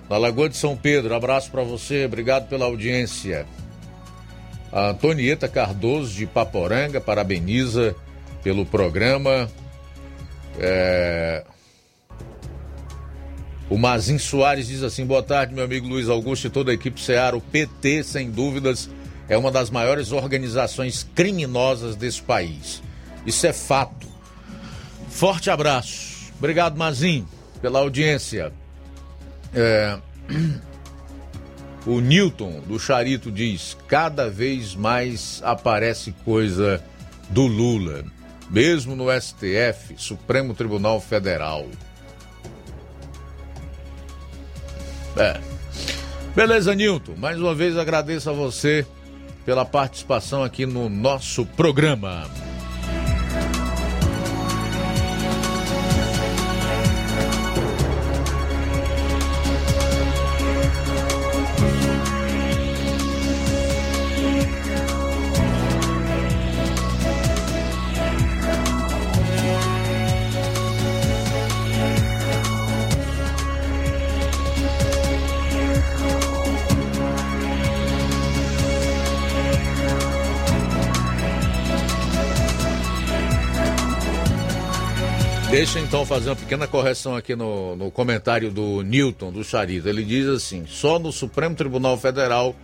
[0.09, 1.15] da Lagoa de São Pedro.
[1.15, 3.47] Abraço para você, obrigado pela audiência.
[4.69, 7.95] A Antonieta Cardoso, de Paporanga, parabeniza
[8.43, 9.49] pelo programa.
[10.59, 11.45] É...
[13.69, 16.99] O Mazin Soares diz assim: boa tarde, meu amigo Luiz Augusto e toda a equipe
[16.99, 17.37] Ceará.
[17.37, 18.89] O PT, sem dúvidas,
[19.29, 22.83] é uma das maiores organizações criminosas desse país.
[23.25, 24.12] Isso é fato.
[25.13, 26.33] Forte abraço.
[26.37, 27.25] Obrigado, Mazin,
[27.61, 28.51] pela audiência.
[29.53, 29.97] É...
[31.85, 36.81] O Newton do Charito diz: cada vez mais aparece coisa
[37.29, 38.05] do Lula,
[38.49, 41.67] mesmo no STF, Supremo Tribunal Federal.
[45.17, 45.41] É.
[46.33, 47.15] Beleza, Newton.
[47.17, 48.87] Mais uma vez agradeço a você
[49.45, 52.29] pela participação aqui no nosso programa.
[85.53, 89.87] Deixa então fazer uma pequena correção aqui no, no comentário do Newton, do Charito.
[89.87, 92.55] Ele diz assim: só no Supremo Tribunal Federal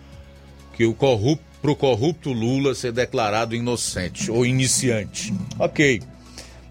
[0.73, 5.31] que o corrupto, pro corrupto Lula ser declarado inocente ou iniciante.
[5.59, 6.01] Ok.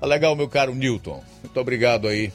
[0.00, 1.22] Tá legal, meu caro Newton.
[1.40, 2.32] Muito obrigado aí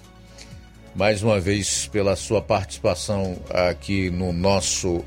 [0.96, 5.04] mais uma vez pela sua participação aqui no nosso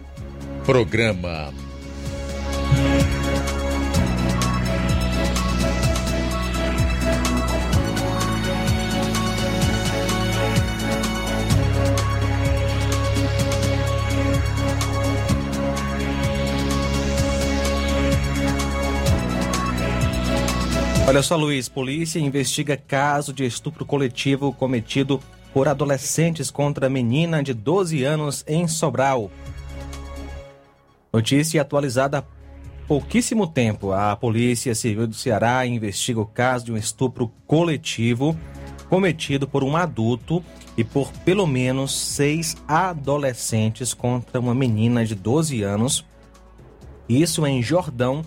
[0.66, 1.50] programa.
[21.08, 25.20] Olha só, Luiz, polícia investiga caso de estupro coletivo cometido
[25.54, 29.30] por adolescentes contra menina de 12 anos em Sobral.
[31.12, 32.24] Notícia atualizada há
[32.88, 33.92] pouquíssimo tempo.
[33.92, 38.36] A Polícia Civil do Ceará investiga o caso de um estupro coletivo
[38.88, 40.44] cometido por um adulto
[40.76, 46.04] e por pelo menos seis adolescentes contra uma menina de 12 anos.
[47.08, 48.24] Isso em Jordão,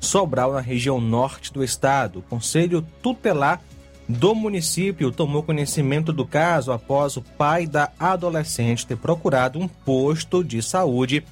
[0.00, 2.20] Sobral, na região norte do estado.
[2.20, 3.60] O Conselho Tutelar
[4.08, 10.42] do município tomou conhecimento do caso após o pai da adolescente ter procurado um posto
[10.42, 11.24] de saúde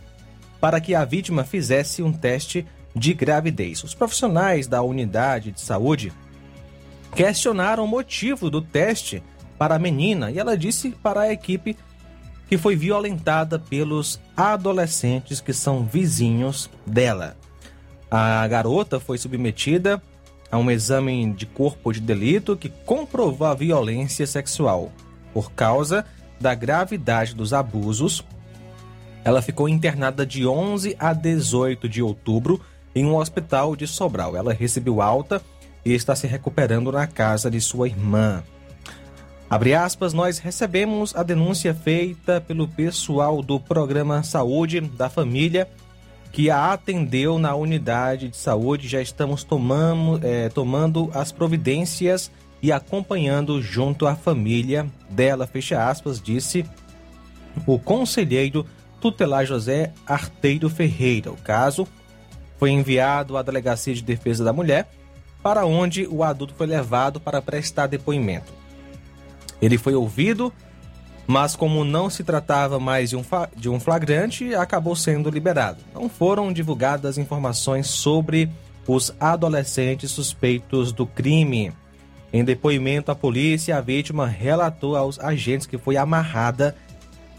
[0.61, 3.83] para que a vítima fizesse um teste de gravidez.
[3.83, 6.13] Os profissionais da unidade de saúde
[7.15, 9.23] questionaram o motivo do teste
[9.59, 11.77] para a menina e ela disse para a equipe
[12.49, 17.37] que foi violentada pelos adolescentes que são vizinhos dela.
[18.11, 20.01] A garota foi submetida
[20.51, 24.93] a um exame de corpo de delito que comprovou a violência sexual.
[25.35, 26.05] Por causa
[26.41, 28.25] da gravidade dos abusos,
[29.25, 32.61] ela ficou internada de 11 a 18 de outubro
[32.95, 34.37] em um hospital de Sobral.
[34.37, 35.43] Ela recebeu alta
[35.85, 38.43] e está se recuperando na casa de sua irmã.
[39.49, 45.69] Abre aspas, nós recebemos a denúncia feita pelo pessoal do programa Saúde da Família
[46.37, 48.89] que a atendeu na unidade de saúde.
[48.89, 52.31] Já estamos tomando, é, tomando as providências
[52.61, 56.67] e acompanhando junto à família dela, fecha aspas, disse
[57.67, 58.67] o conselheiro
[59.01, 61.33] tutelar José Arteiro Ferreira.
[61.33, 61.89] O caso
[62.59, 64.91] foi enviado à Delegacia de Defesa da Mulher,
[65.43, 68.53] para onde o adulto foi levado para prestar depoimento.
[69.63, 70.53] Ele foi ouvido,
[71.27, 73.25] mas como não se tratava mais de um,
[73.57, 75.79] de um flagrante, acabou sendo liberado.
[75.93, 78.51] Não foram divulgadas informações sobre
[78.87, 81.73] os adolescentes suspeitos do crime.
[82.33, 86.77] Em depoimento à polícia, a vítima relatou aos agentes que foi amarrada,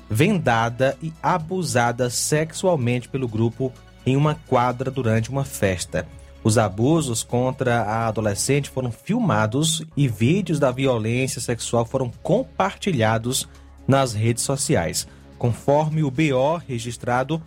[0.09, 3.71] vendada e abusada sexualmente pelo grupo
[4.05, 6.07] em uma quadra durante uma festa.
[6.43, 13.47] Os abusos contra a adolescente foram filmados e vídeos da violência sexual foram compartilhados
[13.87, 15.07] nas redes sociais.
[15.37, 17.41] Conforme o BO registrado,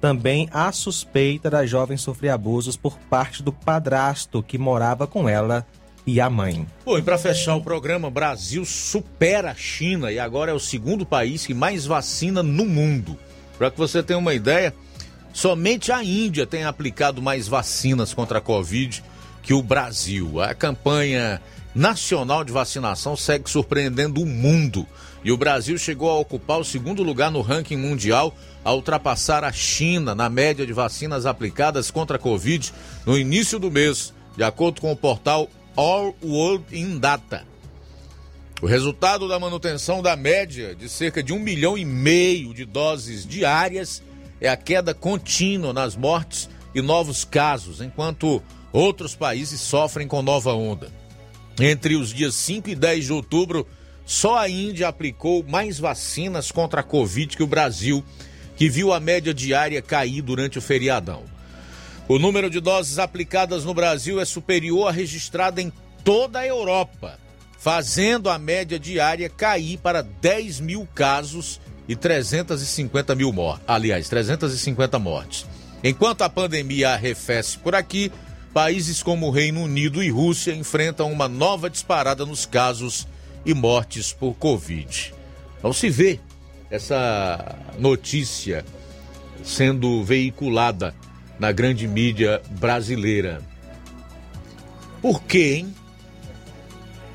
[0.00, 5.66] também há suspeita da jovem sofrer abusos por parte do padrasto que morava com ela
[6.06, 6.66] e a mãe.
[6.84, 11.04] Bom, e para fechar o programa, Brasil supera a China e agora é o segundo
[11.04, 13.18] país que mais vacina no mundo.
[13.58, 14.74] Para que você tenha uma ideia,
[15.32, 19.02] Somente a Índia tem aplicado mais vacinas contra a Covid
[19.42, 20.40] que o Brasil.
[20.40, 21.40] A campanha
[21.74, 24.86] nacional de vacinação segue surpreendendo o mundo.
[25.22, 28.34] E o Brasil chegou a ocupar o segundo lugar no ranking mundial,
[28.64, 32.72] a ultrapassar a China na média de vacinas aplicadas contra a Covid
[33.04, 37.46] no início do mês, de acordo com o portal All World in Data.
[38.62, 43.26] O resultado da manutenção da média de cerca de um milhão e meio de doses
[43.26, 44.02] diárias
[44.40, 48.42] é a queda contínua nas mortes e novos casos, enquanto
[48.72, 50.90] outros países sofrem com nova onda.
[51.58, 53.66] Entre os dias 5 e 10 de outubro,
[54.10, 58.04] só a Índia aplicou mais vacinas contra a Covid que o Brasil,
[58.56, 61.22] que viu a média diária cair durante o feriadão.
[62.08, 65.72] O número de doses aplicadas no Brasil é superior à registrada em
[66.02, 67.20] toda a Europa,
[67.56, 73.62] fazendo a média diária cair para 10 mil casos e 350 mil mortes.
[73.68, 75.46] Aliás, 350 mortes.
[75.84, 78.10] Enquanto a pandemia arrefece por aqui,
[78.52, 83.06] países como o Reino Unido e Rússia enfrentam uma nova disparada nos casos
[83.44, 85.14] e mortes por Covid.
[85.62, 86.20] Não se vê
[86.70, 88.64] essa notícia
[89.42, 90.94] sendo veiculada
[91.38, 93.42] na grande mídia brasileira.
[95.00, 95.74] Por quê, hein?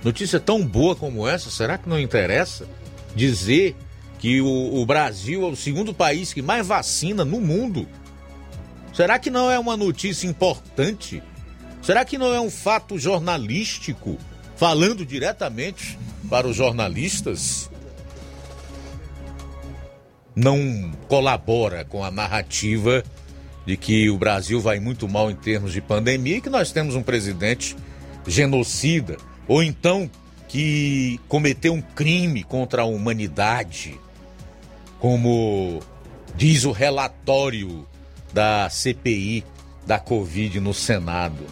[0.03, 2.67] Notícia tão boa como essa, será que não interessa
[3.15, 3.75] dizer
[4.19, 7.87] que o, o Brasil é o segundo país que mais vacina no mundo.
[8.93, 11.21] Será que não é uma notícia importante?
[11.81, 14.17] Será que não é um fato jornalístico
[14.55, 15.97] falando diretamente
[16.29, 17.69] para os jornalistas?
[20.35, 23.03] Não colabora com a narrativa
[23.65, 26.95] de que o Brasil vai muito mal em termos de pandemia e que nós temos
[26.95, 27.75] um presidente
[28.27, 29.17] genocida,
[29.47, 30.09] ou então
[30.47, 33.99] que cometeu um crime contra a humanidade
[35.05, 35.81] como
[36.35, 37.85] diz o relatório
[38.33, 39.43] da CPI
[39.85, 41.45] da Covid no Senado.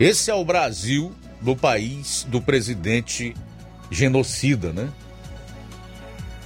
[0.00, 3.34] Esse é o Brasil do país do presidente
[3.90, 4.88] genocida, né?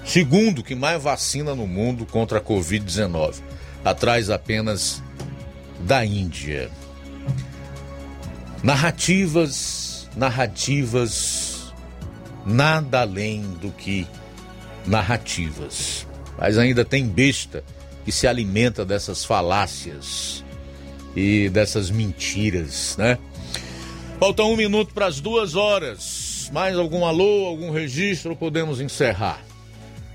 [0.05, 3.37] Segundo que mais vacina no mundo contra a Covid-19,
[3.85, 5.03] atrás apenas
[5.81, 6.71] da Índia.
[8.63, 11.73] Narrativas, narrativas,
[12.47, 14.07] nada além do que
[14.87, 16.07] narrativas.
[16.39, 17.63] Mas ainda tem besta
[18.05, 20.43] que se alimenta dessas falácias
[21.15, 23.19] e dessas mentiras, né?
[24.23, 26.49] Falta um minuto para as duas horas.
[26.53, 28.37] Mais algum alô, algum registro?
[28.37, 29.41] Podemos encerrar.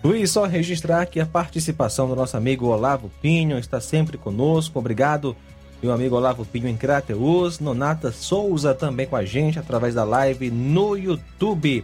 [0.02, 4.80] Luiz, só registrar aqui a participação do nosso amigo Olavo Pinho, está sempre conosco.
[4.80, 5.36] Obrigado,
[5.84, 7.60] meu amigo Olavo Pinho em Crateus.
[7.60, 11.84] Nonata Souza também com a gente através da live no YouTube.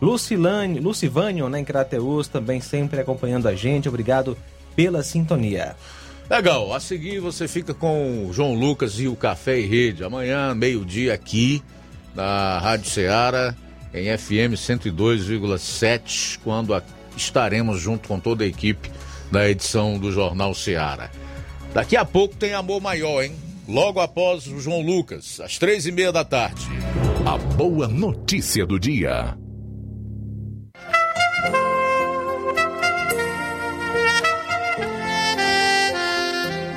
[0.00, 3.86] Lucilane, Lucivânio, né, em Crateus, também sempre acompanhando a gente.
[3.86, 4.34] Obrigado
[4.74, 5.76] pela sintonia.
[6.30, 10.04] Legal, a seguir você fica com o João Lucas e o Café e Rede.
[10.04, 11.60] Amanhã, meio-dia, aqui
[12.14, 13.52] na Rádio Ceará,
[13.92, 16.80] em FM 102,7, quando
[17.16, 18.92] estaremos junto com toda a equipe
[19.32, 21.10] da edição do Jornal Ceará.
[21.74, 23.34] Daqui a pouco tem Amor Maior, hein?
[23.66, 26.64] Logo após o João Lucas, às três e meia da tarde.
[27.26, 29.36] A boa notícia do dia.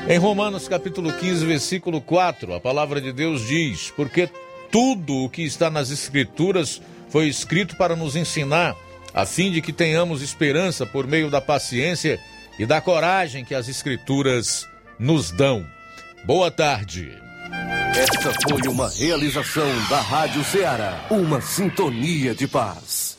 [0.08, 4.30] Em Romanos capítulo 15, versículo 4, a palavra de Deus diz: Porque
[4.70, 8.76] tudo o que está nas Escrituras foi escrito para nos ensinar,
[9.14, 12.20] a fim de que tenhamos esperança por meio da paciência
[12.60, 14.68] e da coragem que as Escrituras
[15.00, 15.66] nos dão.
[16.26, 17.18] Boa tarde.
[17.96, 23.13] Esta foi uma realização da Rádio Ceará, uma sintonia de paz.